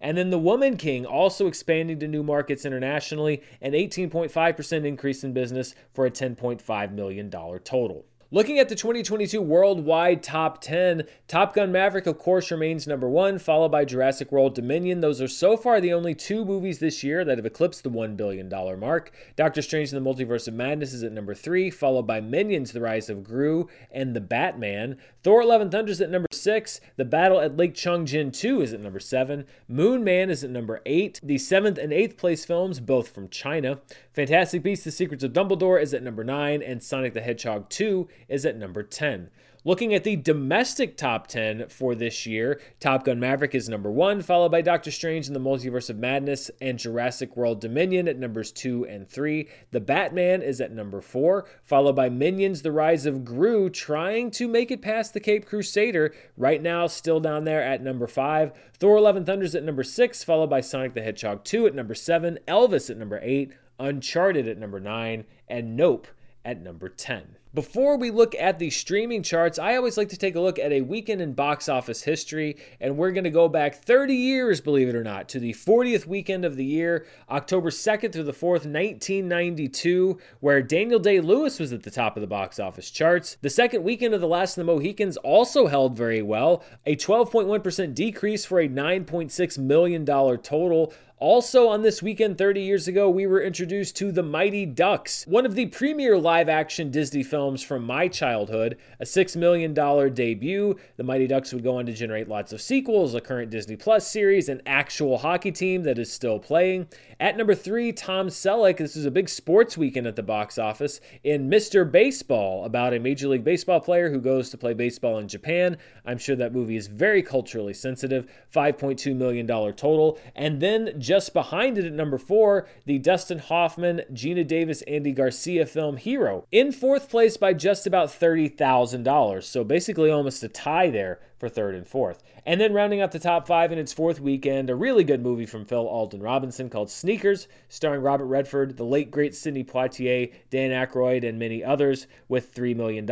And 0.00 0.18
then 0.18 0.30
The 0.30 0.38
Woman 0.38 0.76
King, 0.76 1.06
also 1.06 1.46
expanding 1.46 1.98
to 2.00 2.08
new 2.08 2.22
markets 2.22 2.64
internationally, 2.64 3.42
an 3.62 3.72
18.5% 3.72 4.84
increase 4.84 5.24
in 5.24 5.32
business 5.32 5.74
for 5.94 6.06
a 6.06 6.10
$10.5 6.10 6.92
million 6.92 7.30
total. 7.30 8.04
Looking 8.30 8.58
at 8.58 8.68
the 8.68 8.74
2022 8.74 9.40
worldwide 9.40 10.22
top 10.22 10.60
10, 10.60 11.04
Top 11.28 11.54
Gun 11.54 11.72
Maverick, 11.72 12.06
of 12.06 12.18
course, 12.18 12.50
remains 12.50 12.86
number 12.86 13.08
one, 13.08 13.38
followed 13.38 13.70
by 13.70 13.86
Jurassic 13.86 14.30
World 14.30 14.54
Dominion. 14.54 15.00
Those 15.00 15.22
are 15.22 15.28
so 15.28 15.56
far 15.56 15.80
the 15.80 15.94
only 15.94 16.14
two 16.14 16.44
movies 16.44 16.78
this 16.78 17.02
year 17.02 17.24
that 17.24 17.38
have 17.38 17.46
eclipsed 17.46 17.84
the 17.84 17.90
$1 17.90 18.18
billion 18.18 18.50
mark. 18.78 19.12
Doctor 19.34 19.62
Strange 19.62 19.94
in 19.94 20.04
the 20.04 20.10
Multiverse 20.10 20.46
of 20.46 20.52
Madness 20.52 20.92
is 20.92 21.02
at 21.02 21.12
number 21.12 21.34
three, 21.34 21.70
followed 21.70 22.06
by 22.06 22.20
Minions, 22.20 22.72
The 22.72 22.82
Rise 22.82 23.08
of 23.08 23.24
Gru, 23.24 23.66
and 23.90 24.14
The 24.14 24.20
Batman. 24.20 24.98
Thor 25.22 25.42
Love 25.42 25.62
and 25.62 25.72
Thunder 25.72 25.92
is 25.92 26.02
at 26.02 26.10
number 26.10 26.28
six. 26.30 26.82
The 26.96 27.06
Battle 27.06 27.40
at 27.40 27.56
Lake 27.56 27.72
Changjin 27.72 28.30
2 28.30 28.60
is 28.60 28.74
at 28.74 28.80
number 28.80 29.00
seven. 29.00 29.46
Moon 29.68 30.04
Man 30.04 30.28
is 30.28 30.44
at 30.44 30.50
number 30.50 30.82
eight. 30.84 31.18
The 31.22 31.38
seventh 31.38 31.78
and 31.78 31.94
eighth 31.94 32.18
place 32.18 32.44
films, 32.44 32.78
both 32.78 33.08
from 33.08 33.30
China. 33.30 33.80
Fantastic 34.18 34.64
Beasts: 34.64 34.84
The 34.84 34.90
Secrets 34.90 35.22
of 35.22 35.32
Dumbledore 35.32 35.80
is 35.80 35.94
at 35.94 36.02
number 36.02 36.24
nine, 36.24 36.60
and 36.60 36.82
Sonic 36.82 37.14
the 37.14 37.20
Hedgehog 37.20 37.68
2 37.68 38.08
is 38.28 38.44
at 38.44 38.56
number 38.56 38.82
10. 38.82 39.30
Looking 39.64 39.92
at 39.92 40.04
the 40.04 40.14
domestic 40.14 40.96
top 40.96 41.26
10 41.26 41.68
for 41.68 41.96
this 41.96 42.26
year, 42.26 42.60
Top 42.78 43.04
Gun 43.04 43.18
Maverick 43.18 43.56
is 43.56 43.68
number 43.68 43.90
one, 43.90 44.22
followed 44.22 44.52
by 44.52 44.60
Doctor 44.60 44.92
Strange 44.92 45.26
in 45.26 45.34
the 45.34 45.40
Multiverse 45.40 45.90
of 45.90 45.98
Madness 45.98 46.48
and 46.60 46.78
Jurassic 46.78 47.36
World 47.36 47.60
Dominion 47.60 48.06
at 48.06 48.16
numbers 48.16 48.52
two 48.52 48.86
and 48.86 49.08
three. 49.08 49.48
The 49.72 49.80
Batman 49.80 50.42
is 50.42 50.60
at 50.60 50.70
number 50.70 51.00
four, 51.00 51.44
followed 51.64 51.96
by 51.96 52.08
Minions 52.08 52.62
The 52.62 52.70
Rise 52.70 53.04
of 53.04 53.24
Gru, 53.24 53.68
trying 53.68 54.30
to 54.32 54.46
make 54.46 54.70
it 54.70 54.80
past 54.80 55.12
the 55.12 55.18
Cape 55.18 55.44
Crusader. 55.44 56.14
Right 56.36 56.62
now, 56.62 56.86
still 56.86 57.18
down 57.18 57.42
there 57.42 57.62
at 57.62 57.82
number 57.82 58.06
five. 58.06 58.52
Thor 58.78 59.00
Love 59.00 59.16
and 59.16 59.26
Thunders 59.26 59.56
at 59.56 59.64
number 59.64 59.82
six, 59.82 60.22
followed 60.22 60.50
by 60.50 60.60
Sonic 60.60 60.94
the 60.94 61.02
Hedgehog 61.02 61.42
2 61.42 61.66
at 61.66 61.74
number 61.74 61.96
seven, 61.96 62.38
Elvis 62.46 62.90
at 62.90 62.96
number 62.96 63.18
eight, 63.24 63.52
Uncharted 63.80 64.46
at 64.46 64.58
number 64.58 64.78
nine, 64.78 65.24
and 65.48 65.76
Nope 65.76 66.06
at 66.44 66.62
number 66.62 66.88
10. 66.88 67.37
Before 67.54 67.96
we 67.96 68.10
look 68.10 68.34
at 68.34 68.58
the 68.58 68.68
streaming 68.68 69.22
charts, 69.22 69.58
I 69.58 69.74
always 69.74 69.96
like 69.96 70.10
to 70.10 70.18
take 70.18 70.36
a 70.36 70.40
look 70.40 70.58
at 70.58 70.70
a 70.70 70.82
weekend 70.82 71.22
in 71.22 71.32
box 71.32 71.66
office 71.66 72.02
history, 72.02 72.58
and 72.78 72.98
we're 72.98 73.10
going 73.10 73.24
to 73.24 73.30
go 73.30 73.48
back 73.48 73.74
30 73.74 74.14
years, 74.14 74.60
believe 74.60 74.90
it 74.90 74.94
or 74.94 75.02
not, 75.02 75.30
to 75.30 75.40
the 75.40 75.54
40th 75.54 76.04
weekend 76.04 76.44
of 76.44 76.56
the 76.56 76.64
year, 76.64 77.06
October 77.30 77.70
2nd 77.70 78.12
through 78.12 78.24
the 78.24 78.32
4th, 78.34 78.66
1992, 78.66 80.18
where 80.40 80.60
Daniel 80.60 80.98
Day 80.98 81.20
Lewis 81.20 81.58
was 81.58 81.72
at 81.72 81.84
the 81.84 81.90
top 81.90 82.18
of 82.18 82.20
the 82.20 82.26
box 82.26 82.60
office 82.60 82.90
charts. 82.90 83.38
The 83.40 83.48
second 83.48 83.82
weekend 83.82 84.12
of 84.12 84.20
The 84.20 84.28
Last 84.28 84.58
of 84.58 84.66
the 84.66 84.70
Mohicans 84.70 85.16
also 85.16 85.68
held 85.68 85.96
very 85.96 86.20
well, 86.20 86.62
a 86.84 86.96
12.1% 86.96 87.94
decrease 87.94 88.44
for 88.44 88.60
a 88.60 88.68
$9.6 88.68 89.58
million 89.58 90.04
total. 90.04 90.92
Also, 91.20 91.66
on 91.66 91.82
this 91.82 92.00
weekend 92.00 92.38
30 92.38 92.60
years 92.60 92.86
ago, 92.86 93.10
we 93.10 93.26
were 93.26 93.42
introduced 93.42 93.96
to 93.96 94.12
The 94.12 94.22
Mighty 94.22 94.64
Ducks, 94.64 95.26
one 95.26 95.44
of 95.44 95.56
the 95.56 95.66
premier 95.66 96.16
live 96.16 96.48
action 96.48 96.92
Disney 96.92 97.24
films 97.24 97.60
from 97.60 97.82
my 97.82 98.06
childhood, 98.06 98.76
a 99.00 99.04
$6 99.04 99.34
million 99.34 99.74
debut. 99.74 100.76
The 100.96 101.02
Mighty 101.02 101.26
Ducks 101.26 101.52
would 101.52 101.64
go 101.64 101.78
on 101.78 101.86
to 101.86 101.92
generate 101.92 102.28
lots 102.28 102.52
of 102.52 102.60
sequels, 102.60 103.16
a 103.16 103.20
current 103.20 103.50
Disney 103.50 103.74
Plus 103.74 104.08
series, 104.08 104.48
an 104.48 104.62
actual 104.64 105.18
hockey 105.18 105.50
team 105.50 105.82
that 105.82 105.98
is 105.98 106.12
still 106.12 106.38
playing. 106.38 106.86
At 107.18 107.36
number 107.36 107.56
three, 107.56 107.90
Tom 107.90 108.28
Selleck. 108.28 108.76
This 108.76 108.94
is 108.94 109.04
a 109.04 109.10
big 109.10 109.28
sports 109.28 109.76
weekend 109.76 110.06
at 110.06 110.14
the 110.14 110.22
box 110.22 110.56
office 110.56 111.00
in 111.24 111.50
Mr. 111.50 111.90
Baseball 111.90 112.64
about 112.64 112.94
a 112.94 113.00
Major 113.00 113.26
League 113.26 113.42
Baseball 113.42 113.80
player 113.80 114.08
who 114.08 114.20
goes 114.20 114.50
to 114.50 114.56
play 114.56 114.72
baseball 114.72 115.18
in 115.18 115.26
Japan. 115.26 115.78
I'm 116.06 116.18
sure 116.18 116.36
that 116.36 116.54
movie 116.54 116.76
is 116.76 116.86
very 116.86 117.24
culturally 117.24 117.74
sensitive. 117.74 118.30
$5.2 118.54 119.16
million 119.16 119.48
total. 119.48 120.16
And 120.36 120.60
then 120.60 121.00
just 121.08 121.32
behind 121.32 121.78
it 121.78 121.86
at 121.86 121.92
number 121.94 122.18
four, 122.18 122.68
the 122.84 122.98
Dustin 122.98 123.38
Hoffman, 123.38 124.02
Geena 124.12 124.46
Davis, 124.46 124.82
Andy 124.82 125.12
Garcia 125.12 125.64
film 125.64 125.96
Hero, 125.96 126.44
in 126.52 126.70
fourth 126.70 127.08
place 127.08 127.38
by 127.38 127.54
just 127.54 127.86
about 127.86 128.10
$30,000. 128.10 129.42
So 129.42 129.64
basically 129.64 130.10
almost 130.10 130.42
a 130.42 130.48
tie 130.50 130.90
there 130.90 131.18
for 131.38 131.48
third 131.48 131.74
and 131.74 131.86
fourth. 131.86 132.22
And 132.44 132.60
then 132.60 132.72
rounding 132.72 133.00
out 133.00 133.12
the 133.12 133.18
top 133.18 133.46
five 133.46 133.72
in 133.72 133.78
its 133.78 133.92
fourth 133.92 134.20
weekend, 134.20 134.68
a 134.70 134.74
really 134.74 135.04
good 135.04 135.22
movie 135.22 135.46
from 135.46 135.64
Phil 135.64 135.86
Alden 135.86 136.22
Robinson 136.22 136.68
called 136.68 136.90
Sneakers, 136.90 137.48
starring 137.68 138.02
Robert 138.02 138.26
Redford, 138.26 138.76
the 138.76 138.84
late 138.84 139.10
great 139.10 139.34
Sidney 139.34 139.64
Poitier, 139.64 140.32
Dan 140.50 140.70
Aykroyd, 140.70 141.26
and 141.26 141.38
many 141.38 141.62
others, 141.62 142.06
with 142.28 142.54
$3 142.54 142.74
million. 142.74 143.08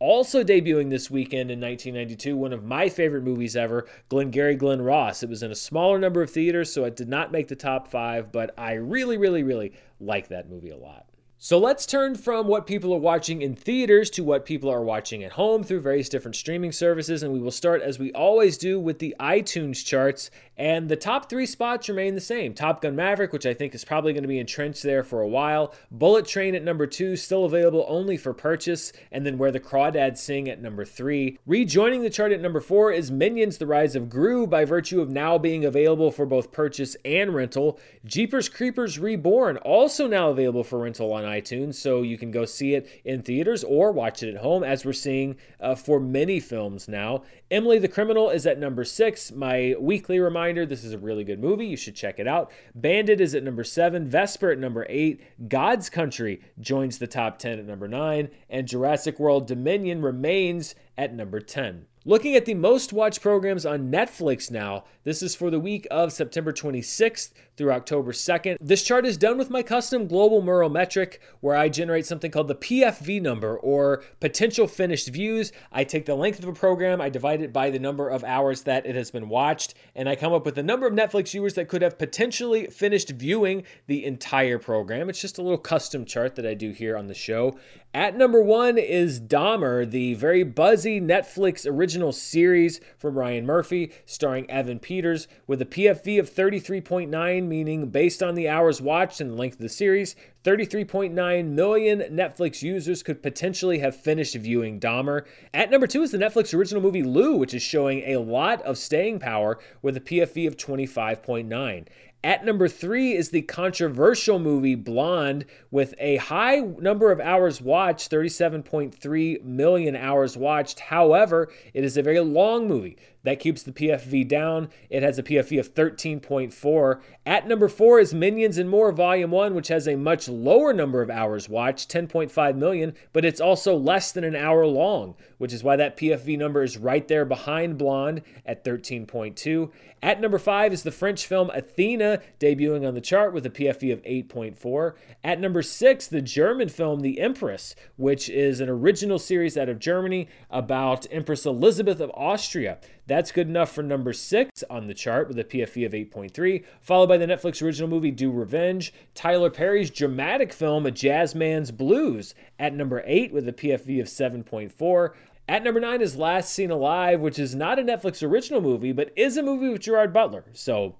Also 0.00 0.44
debuting 0.44 0.90
this 0.90 1.10
weekend 1.10 1.50
in 1.50 1.60
1992, 1.60 2.36
one 2.36 2.52
of 2.52 2.62
my 2.62 2.88
favorite 2.88 3.24
movies 3.24 3.56
ever, 3.56 3.88
Glengarry 4.08 4.54
Glen 4.54 4.80
Ross. 4.80 5.24
It 5.24 5.28
was 5.28 5.42
in 5.42 5.50
a 5.50 5.56
smaller 5.56 5.98
number 5.98 6.22
of 6.22 6.30
theaters, 6.30 6.72
so 6.72 6.84
it 6.84 6.94
did 6.94 7.08
not 7.08 7.32
make 7.32 7.48
the 7.48 7.56
top 7.56 7.88
five, 7.88 8.30
but 8.30 8.54
I 8.56 8.74
really, 8.74 9.16
really, 9.16 9.42
really 9.42 9.72
like 9.98 10.28
that 10.28 10.48
movie 10.48 10.70
a 10.70 10.76
lot. 10.76 11.07
So 11.40 11.56
let's 11.56 11.86
turn 11.86 12.16
from 12.16 12.48
what 12.48 12.66
people 12.66 12.92
are 12.92 12.98
watching 12.98 13.42
in 13.42 13.54
theaters 13.54 14.10
to 14.10 14.24
what 14.24 14.44
people 14.44 14.68
are 14.68 14.82
watching 14.82 15.22
at 15.22 15.30
home 15.30 15.62
through 15.62 15.82
various 15.82 16.08
different 16.08 16.34
streaming 16.34 16.72
services. 16.72 17.22
And 17.22 17.32
we 17.32 17.38
will 17.38 17.52
start, 17.52 17.80
as 17.80 17.96
we 17.96 18.10
always 18.10 18.58
do, 18.58 18.80
with 18.80 18.98
the 18.98 19.14
iTunes 19.20 19.84
charts. 19.84 20.32
And 20.56 20.88
the 20.88 20.96
top 20.96 21.30
three 21.30 21.46
spots 21.46 21.88
remain 21.88 22.16
the 22.16 22.20
same 22.20 22.54
Top 22.54 22.82
Gun 22.82 22.96
Maverick, 22.96 23.32
which 23.32 23.46
I 23.46 23.54
think 23.54 23.72
is 23.72 23.84
probably 23.84 24.12
going 24.12 24.24
to 24.24 24.28
be 24.28 24.40
entrenched 24.40 24.82
there 24.82 25.04
for 25.04 25.20
a 25.20 25.28
while. 25.28 25.72
Bullet 25.92 26.26
Train 26.26 26.56
at 26.56 26.64
number 26.64 26.88
two, 26.88 27.14
still 27.14 27.44
available 27.44 27.86
only 27.88 28.16
for 28.16 28.34
purchase. 28.34 28.92
And 29.12 29.24
then 29.24 29.38
Where 29.38 29.52
the 29.52 29.60
Crawdads 29.60 30.18
Sing 30.18 30.48
at 30.48 30.60
number 30.60 30.84
three. 30.84 31.38
Rejoining 31.46 32.02
the 32.02 32.10
chart 32.10 32.32
at 32.32 32.40
number 32.40 32.60
four 32.60 32.90
is 32.90 33.12
Minions 33.12 33.58
The 33.58 33.66
Rise 33.68 33.94
of 33.94 34.10
Gru 34.10 34.48
by 34.48 34.64
virtue 34.64 35.00
of 35.00 35.08
now 35.08 35.38
being 35.38 35.64
available 35.64 36.10
for 36.10 36.26
both 36.26 36.50
purchase 36.50 36.96
and 37.04 37.32
rental. 37.32 37.78
Jeepers 38.04 38.48
Creepers 38.48 38.98
Reborn, 38.98 39.58
also 39.58 40.08
now 40.08 40.30
available 40.30 40.64
for 40.64 40.80
rental 40.80 41.12
on 41.12 41.27
iTunes, 41.28 41.74
so 41.74 42.02
you 42.02 42.18
can 42.18 42.30
go 42.30 42.44
see 42.44 42.74
it 42.74 42.88
in 43.04 43.22
theaters 43.22 43.62
or 43.64 43.92
watch 43.92 44.22
it 44.22 44.34
at 44.34 44.40
home, 44.40 44.64
as 44.64 44.84
we're 44.84 44.92
seeing 44.92 45.36
uh, 45.60 45.74
for 45.74 46.00
many 46.00 46.40
films 46.40 46.88
now. 46.88 47.22
Emily 47.50 47.78
the 47.78 47.88
Criminal 47.88 48.30
is 48.30 48.46
at 48.46 48.58
number 48.58 48.84
six. 48.84 49.30
My 49.32 49.74
weekly 49.78 50.18
reminder 50.18 50.66
this 50.66 50.84
is 50.84 50.92
a 50.92 50.98
really 50.98 51.24
good 51.24 51.40
movie. 51.40 51.66
You 51.66 51.76
should 51.76 51.96
check 51.96 52.18
it 52.18 52.26
out. 52.26 52.50
Bandit 52.74 53.20
is 53.20 53.34
at 53.34 53.44
number 53.44 53.64
seven. 53.64 54.08
Vesper 54.08 54.50
at 54.50 54.58
number 54.58 54.86
eight. 54.88 55.20
God's 55.48 55.88
Country 55.88 56.40
joins 56.60 56.98
the 56.98 57.06
top 57.06 57.38
10 57.38 57.58
at 57.58 57.66
number 57.66 57.88
nine. 57.88 58.28
And 58.50 58.68
Jurassic 58.68 59.18
World 59.18 59.46
Dominion 59.46 60.02
remains 60.02 60.74
at 60.96 61.14
number 61.14 61.40
10. 61.40 61.86
Looking 62.04 62.36
at 62.36 62.46
the 62.46 62.54
most 62.54 62.92
watched 62.92 63.20
programs 63.20 63.66
on 63.66 63.90
Netflix 63.90 64.50
now, 64.50 64.84
this 65.04 65.22
is 65.22 65.34
for 65.34 65.50
the 65.50 65.60
week 65.60 65.86
of 65.90 66.12
September 66.12 66.52
26th 66.52 67.32
through 67.58 67.72
October 67.72 68.12
2nd. 68.12 68.56
This 68.60 68.84
chart 68.84 69.04
is 69.04 69.18
done 69.18 69.36
with 69.36 69.50
my 69.50 69.62
custom 69.62 70.06
global 70.06 70.40
Murrell 70.40 70.70
metric 70.70 71.20
where 71.40 71.56
I 71.56 71.68
generate 71.68 72.06
something 72.06 72.30
called 72.30 72.48
the 72.48 72.54
PFV 72.54 73.20
number 73.20 73.58
or 73.58 74.04
potential 74.20 74.68
finished 74.68 75.08
views. 75.08 75.52
I 75.72 75.82
take 75.84 76.06
the 76.06 76.14
length 76.14 76.38
of 76.38 76.48
a 76.48 76.52
program, 76.52 77.00
I 77.00 77.10
divide 77.10 77.42
it 77.42 77.52
by 77.52 77.70
the 77.70 77.80
number 77.80 78.08
of 78.08 78.22
hours 78.22 78.62
that 78.62 78.86
it 78.86 78.94
has 78.94 79.10
been 79.10 79.28
watched, 79.28 79.74
and 79.96 80.08
I 80.08 80.14
come 80.14 80.32
up 80.32 80.46
with 80.46 80.54
the 80.54 80.62
number 80.62 80.86
of 80.86 80.94
Netflix 80.94 81.32
viewers 81.32 81.54
that 81.54 81.68
could 81.68 81.82
have 81.82 81.98
potentially 81.98 82.68
finished 82.68 83.10
viewing 83.10 83.64
the 83.88 84.04
entire 84.04 84.58
program. 84.58 85.10
It's 85.10 85.20
just 85.20 85.38
a 85.38 85.42
little 85.42 85.58
custom 85.58 86.04
chart 86.04 86.36
that 86.36 86.46
I 86.46 86.54
do 86.54 86.70
here 86.70 86.96
on 86.96 87.08
the 87.08 87.14
show. 87.14 87.58
At 87.94 88.16
number 88.16 88.42
one 88.42 88.76
is 88.76 89.18
Dahmer, 89.18 89.90
the 89.90 90.12
very 90.14 90.42
buzzy 90.44 91.00
Netflix 91.00 91.66
original 91.66 92.12
series 92.12 92.80
from 92.98 93.18
Ryan 93.18 93.46
Murphy, 93.46 93.92
starring 94.04 94.48
Evan 94.50 94.78
Peters, 94.78 95.26
with 95.46 95.62
a 95.62 95.64
PFV 95.64 96.20
of 96.20 96.30
33.9, 96.30 97.47
meaning 97.48 97.88
based 97.88 98.22
on 98.22 98.34
the 98.34 98.48
hours 98.48 98.80
watched 98.80 99.20
and 99.20 99.30
the 99.30 99.36
length 99.36 99.54
of 99.54 99.60
the 99.60 99.68
series, 99.68 100.14
33.9 100.44 101.46
million 101.46 102.00
Netflix 102.00 102.62
users 102.62 103.02
could 103.02 103.22
potentially 103.22 103.78
have 103.78 103.96
finished 103.96 104.34
viewing 104.34 104.78
Dahmer. 104.78 105.24
At 105.52 105.70
number 105.70 105.86
two 105.86 106.02
is 106.02 106.10
the 106.10 106.18
Netflix 106.18 106.52
original 106.52 106.82
movie 106.82 107.02
Lou, 107.02 107.36
which 107.36 107.54
is 107.54 107.62
showing 107.62 108.00
a 108.00 108.18
lot 108.18 108.62
of 108.62 108.78
staying 108.78 109.18
power 109.18 109.58
with 109.82 109.96
a 109.96 110.00
PFV 110.00 110.46
of 110.46 110.56
25.9. 110.56 111.86
At 112.24 112.44
number 112.44 112.66
three 112.66 113.14
is 113.14 113.30
the 113.30 113.42
controversial 113.42 114.40
movie 114.40 114.74
Blonde 114.74 115.44
with 115.70 115.94
a 116.00 116.16
high 116.16 116.58
number 116.58 117.12
of 117.12 117.20
hours 117.20 117.60
watched 117.62 118.10
37.3 118.10 119.44
million 119.44 119.94
hours 119.94 120.36
watched. 120.36 120.80
However, 120.80 121.48
it 121.72 121.84
is 121.84 121.96
a 121.96 122.02
very 122.02 122.18
long 122.18 122.66
movie. 122.66 122.98
That 123.24 123.40
keeps 123.40 123.62
the 123.62 123.72
PFV 123.72 124.26
down. 124.28 124.68
It 124.90 125.02
has 125.02 125.18
a 125.18 125.22
PFV 125.22 125.58
of 125.58 125.74
13.4. 125.74 127.00
At 127.26 127.48
number 127.48 127.68
four 127.68 127.98
is 127.98 128.14
Minions 128.14 128.58
and 128.58 128.70
More 128.70 128.92
Volume 128.92 129.30
1, 129.30 129.54
which 129.54 129.68
has 129.68 129.88
a 129.88 129.96
much 129.96 130.28
lower 130.28 130.72
number 130.72 131.02
of 131.02 131.10
hours 131.10 131.48
watched, 131.48 131.90
10.5 131.90 132.56
million, 132.56 132.94
but 133.12 133.24
it's 133.24 133.40
also 133.40 133.76
less 133.76 134.12
than 134.12 134.24
an 134.24 134.36
hour 134.36 134.66
long, 134.66 135.14
which 135.38 135.52
is 135.52 135.64
why 135.64 135.76
that 135.76 135.96
PFV 135.96 136.38
number 136.38 136.62
is 136.62 136.78
right 136.78 137.06
there 137.08 137.24
behind 137.24 137.76
Blonde 137.76 138.22
at 138.46 138.64
13.2. 138.64 139.70
At 140.00 140.20
number 140.20 140.38
five 140.38 140.72
is 140.72 140.84
the 140.84 140.92
French 140.92 141.26
film 141.26 141.50
Athena, 141.50 142.20
debuting 142.38 142.86
on 142.86 142.94
the 142.94 143.00
chart 143.00 143.32
with 143.32 143.44
a 143.44 143.50
PFV 143.50 143.92
of 143.92 144.02
8.4. 144.02 144.94
At 145.24 145.40
number 145.40 145.60
six, 145.60 146.06
the 146.06 146.22
German 146.22 146.68
film 146.68 147.00
The 147.00 147.20
Empress, 147.20 147.74
which 147.96 148.30
is 148.30 148.60
an 148.60 148.68
original 148.68 149.18
series 149.18 149.58
out 149.58 149.68
of 149.68 149.80
Germany 149.80 150.28
about 150.50 151.06
Empress 151.10 151.44
Elizabeth 151.44 152.00
of 152.00 152.12
Austria. 152.14 152.78
That's 153.08 153.32
good 153.32 153.48
enough 153.48 153.72
for 153.72 153.82
number 153.82 154.12
six 154.12 154.62
on 154.68 154.86
the 154.86 154.92
chart 154.92 155.28
with 155.28 155.38
a 155.38 155.44
PFV 155.44 155.86
of 155.86 155.92
8.3, 155.92 156.62
followed 156.82 157.06
by 157.06 157.16
the 157.16 157.26
Netflix 157.26 157.62
original 157.62 157.88
movie 157.88 158.10
Do 158.10 158.30
Revenge, 158.30 158.92
Tyler 159.14 159.48
Perry's 159.48 159.88
dramatic 159.88 160.52
film 160.52 160.84
A 160.84 160.90
Jazzman's 160.90 161.70
Blues 161.70 162.34
at 162.58 162.74
number 162.74 163.02
eight 163.06 163.32
with 163.32 163.48
a 163.48 163.52
PFV 163.54 164.02
of 164.02 164.08
7.4. 164.08 165.14
At 165.48 165.64
number 165.64 165.80
nine 165.80 166.02
is 166.02 166.16
Last 166.16 166.52
Seen 166.52 166.70
Alive, 166.70 167.20
which 167.20 167.38
is 167.38 167.54
not 167.54 167.78
a 167.78 167.82
Netflix 167.82 168.22
original 168.22 168.60
movie, 168.60 168.92
but 168.92 169.10
is 169.16 169.38
a 169.38 169.42
movie 169.42 169.70
with 169.70 169.80
Gerard 169.80 170.12
Butler. 170.12 170.44
So 170.52 170.96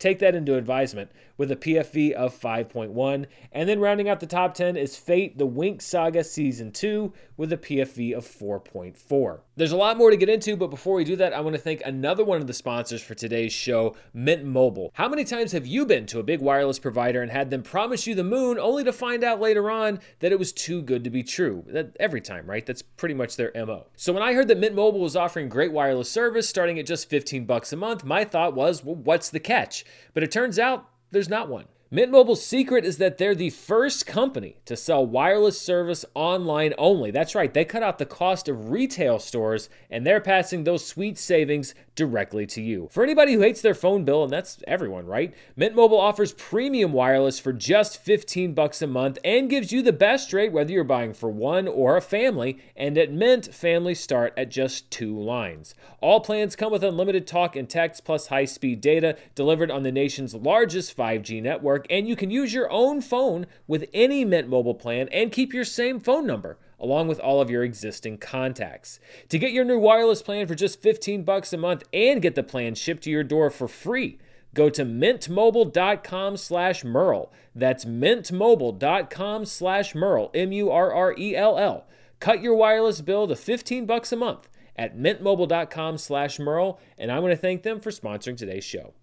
take 0.00 0.18
that 0.18 0.34
into 0.34 0.56
advisement 0.56 1.12
with 1.36 1.50
a 1.50 1.56
PFV 1.56 2.12
of 2.12 2.38
5.1. 2.38 3.26
And 3.52 3.68
then 3.68 3.80
rounding 3.80 4.08
out 4.08 4.20
the 4.20 4.26
top 4.26 4.54
10 4.54 4.76
is 4.76 4.96
Fate 4.96 5.38
the 5.38 5.46
Winx 5.46 5.82
Saga 5.82 6.24
Season 6.24 6.70
2 6.72 7.12
with 7.36 7.52
a 7.52 7.56
PFV 7.56 8.16
of 8.16 8.24
4.4. 8.24 9.40
There's 9.56 9.72
a 9.72 9.76
lot 9.76 9.96
more 9.96 10.10
to 10.10 10.16
get 10.16 10.28
into, 10.28 10.56
but 10.56 10.70
before 10.70 10.94
we 10.94 11.04
do 11.04 11.16
that, 11.16 11.32
I 11.32 11.40
want 11.40 11.54
to 11.56 11.62
thank 11.62 11.82
another 11.84 12.24
one 12.24 12.40
of 12.40 12.46
the 12.46 12.52
sponsors 12.52 13.02
for 13.02 13.14
today's 13.14 13.52
show, 13.52 13.96
Mint 14.12 14.44
Mobile. 14.44 14.90
How 14.94 15.08
many 15.08 15.24
times 15.24 15.52
have 15.52 15.66
you 15.66 15.86
been 15.86 16.06
to 16.06 16.18
a 16.18 16.24
big 16.24 16.40
wireless 16.40 16.78
provider 16.78 17.22
and 17.22 17.30
had 17.30 17.50
them 17.50 17.62
promise 17.62 18.06
you 18.06 18.14
the 18.14 18.24
moon 18.24 18.58
only 18.58 18.84
to 18.84 18.92
find 18.92 19.24
out 19.24 19.40
later 19.40 19.70
on 19.70 20.00
that 20.20 20.32
it 20.32 20.38
was 20.38 20.52
too 20.52 20.82
good 20.82 21.04
to 21.04 21.10
be 21.10 21.22
true? 21.22 21.64
That 21.68 21.96
every 22.00 22.20
time, 22.20 22.46
right? 22.46 22.64
That's 22.64 22.82
pretty 22.82 23.14
much 23.14 23.36
their 23.36 23.52
MO. 23.54 23.86
So 23.96 24.12
when 24.12 24.22
I 24.22 24.34
heard 24.34 24.48
that 24.48 24.58
Mint 24.58 24.74
Mobile 24.74 25.00
was 25.00 25.16
offering 25.16 25.48
great 25.48 25.72
wireless 25.72 26.10
service 26.10 26.48
starting 26.48 26.78
at 26.78 26.86
just 26.86 27.08
15 27.08 27.44
bucks 27.46 27.72
a 27.72 27.76
month, 27.76 28.04
my 28.04 28.24
thought 28.24 28.54
was, 28.54 28.84
well, 28.84 28.96
what's 28.96 29.30
the 29.30 29.40
catch? 29.40 29.84
But 30.12 30.22
it 30.22 30.30
turns 30.30 30.58
out 30.58 30.88
there's 31.14 31.30
not 31.30 31.48
one. 31.48 31.64
Mint 31.94 32.10
Mobile's 32.10 32.44
secret 32.44 32.84
is 32.84 32.98
that 32.98 33.18
they're 33.18 33.36
the 33.36 33.50
first 33.50 34.04
company 34.04 34.56
to 34.64 34.74
sell 34.76 35.06
wireless 35.06 35.60
service 35.60 36.04
online 36.12 36.74
only. 36.76 37.12
That's 37.12 37.36
right, 37.36 37.54
they 37.54 37.64
cut 37.64 37.84
out 37.84 37.98
the 37.98 38.04
cost 38.04 38.48
of 38.48 38.70
retail 38.70 39.20
stores 39.20 39.68
and 39.88 40.04
they're 40.04 40.20
passing 40.20 40.64
those 40.64 40.84
sweet 40.84 41.18
savings 41.18 41.72
directly 41.94 42.46
to 42.46 42.60
you. 42.60 42.88
For 42.90 43.04
anybody 43.04 43.34
who 43.34 43.42
hates 43.42 43.60
their 43.60 43.74
phone 43.74 44.04
bill, 44.04 44.24
and 44.24 44.32
that's 44.32 44.62
everyone, 44.66 45.06
right? 45.06 45.32
Mint 45.54 45.74
Mobile 45.74 46.00
offers 46.00 46.32
premium 46.32 46.92
wireless 46.92 47.38
for 47.38 47.52
just 47.52 48.02
15 48.02 48.54
bucks 48.54 48.82
a 48.82 48.86
month 48.86 49.18
and 49.24 49.48
gives 49.48 49.70
you 49.70 49.82
the 49.82 49.92
best 49.92 50.32
rate 50.32 50.52
whether 50.52 50.72
you're 50.72 50.84
buying 50.84 51.14
for 51.14 51.30
one 51.30 51.68
or 51.68 51.96
a 51.96 52.02
family. 52.02 52.58
And 52.76 52.98
at 52.98 53.12
Mint, 53.12 53.54
families 53.54 54.00
start 54.00 54.34
at 54.36 54.50
just 54.50 54.90
two 54.90 55.16
lines. 55.16 55.74
All 56.00 56.20
plans 56.20 56.56
come 56.56 56.72
with 56.72 56.82
unlimited 56.82 57.26
talk 57.26 57.54
and 57.54 57.68
text 57.68 58.04
plus 58.04 58.26
high-speed 58.26 58.80
data 58.80 59.16
delivered 59.34 59.70
on 59.70 59.84
the 59.84 59.92
nation's 59.92 60.34
largest 60.34 60.96
5G 60.96 61.40
network 61.40 61.83
network, 61.84 61.98
and 61.98 62.08
you 62.08 62.16
can 62.16 62.30
use 62.30 62.52
your 62.52 62.70
own 62.70 63.00
phone 63.00 63.46
with 63.66 63.88
any 63.92 64.24
Mint 64.24 64.48
Mobile 64.48 64.74
plan 64.74 65.08
and 65.12 65.32
keep 65.32 65.52
your 65.52 65.64
same 65.64 66.00
phone 66.00 66.26
number 66.26 66.58
along 66.78 67.08
with 67.08 67.20
all 67.20 67.40
of 67.40 67.50
your 67.50 67.62
existing 67.62 68.18
contacts. 68.18 69.00
To 69.28 69.38
get 69.38 69.52
your 69.52 69.64
new 69.64 69.78
wireless 69.78 70.22
plan 70.22 70.46
for 70.46 70.54
just 70.54 70.82
15 70.82 71.22
bucks 71.24 71.52
a 71.52 71.56
month 71.56 71.84
and 71.92 72.20
get 72.20 72.34
the 72.34 72.42
plan 72.42 72.74
shipped 72.74 73.04
to 73.04 73.10
your 73.10 73.24
door 73.24 73.48
for 73.48 73.68
free, 73.68 74.18
go 74.52 74.68
to 74.70 74.84
mintmobile.com 74.84 76.36
slash 76.36 76.84
Murrell. 76.84 77.32
That's 77.54 77.84
mintmobile.com 77.84 79.44
slash 79.46 79.94
Murrell, 79.94 80.30
M-U-R-R-E-L-L. 80.34 81.86
Cut 82.20 82.42
your 82.42 82.54
wireless 82.54 83.00
bill 83.00 83.28
to 83.28 83.36
15 83.36 83.86
bucks 83.86 84.12
a 84.12 84.16
month 84.16 84.48
at 84.76 84.96
mintmobile.com 84.96 85.98
slash 85.98 86.38
Murrell, 86.38 86.80
and 86.98 87.10
I 87.10 87.18
want 87.20 87.32
to 87.32 87.36
thank 87.36 87.62
them 87.62 87.80
for 87.80 87.90
sponsoring 87.90 88.36
today's 88.36 88.64
show. 88.64 88.94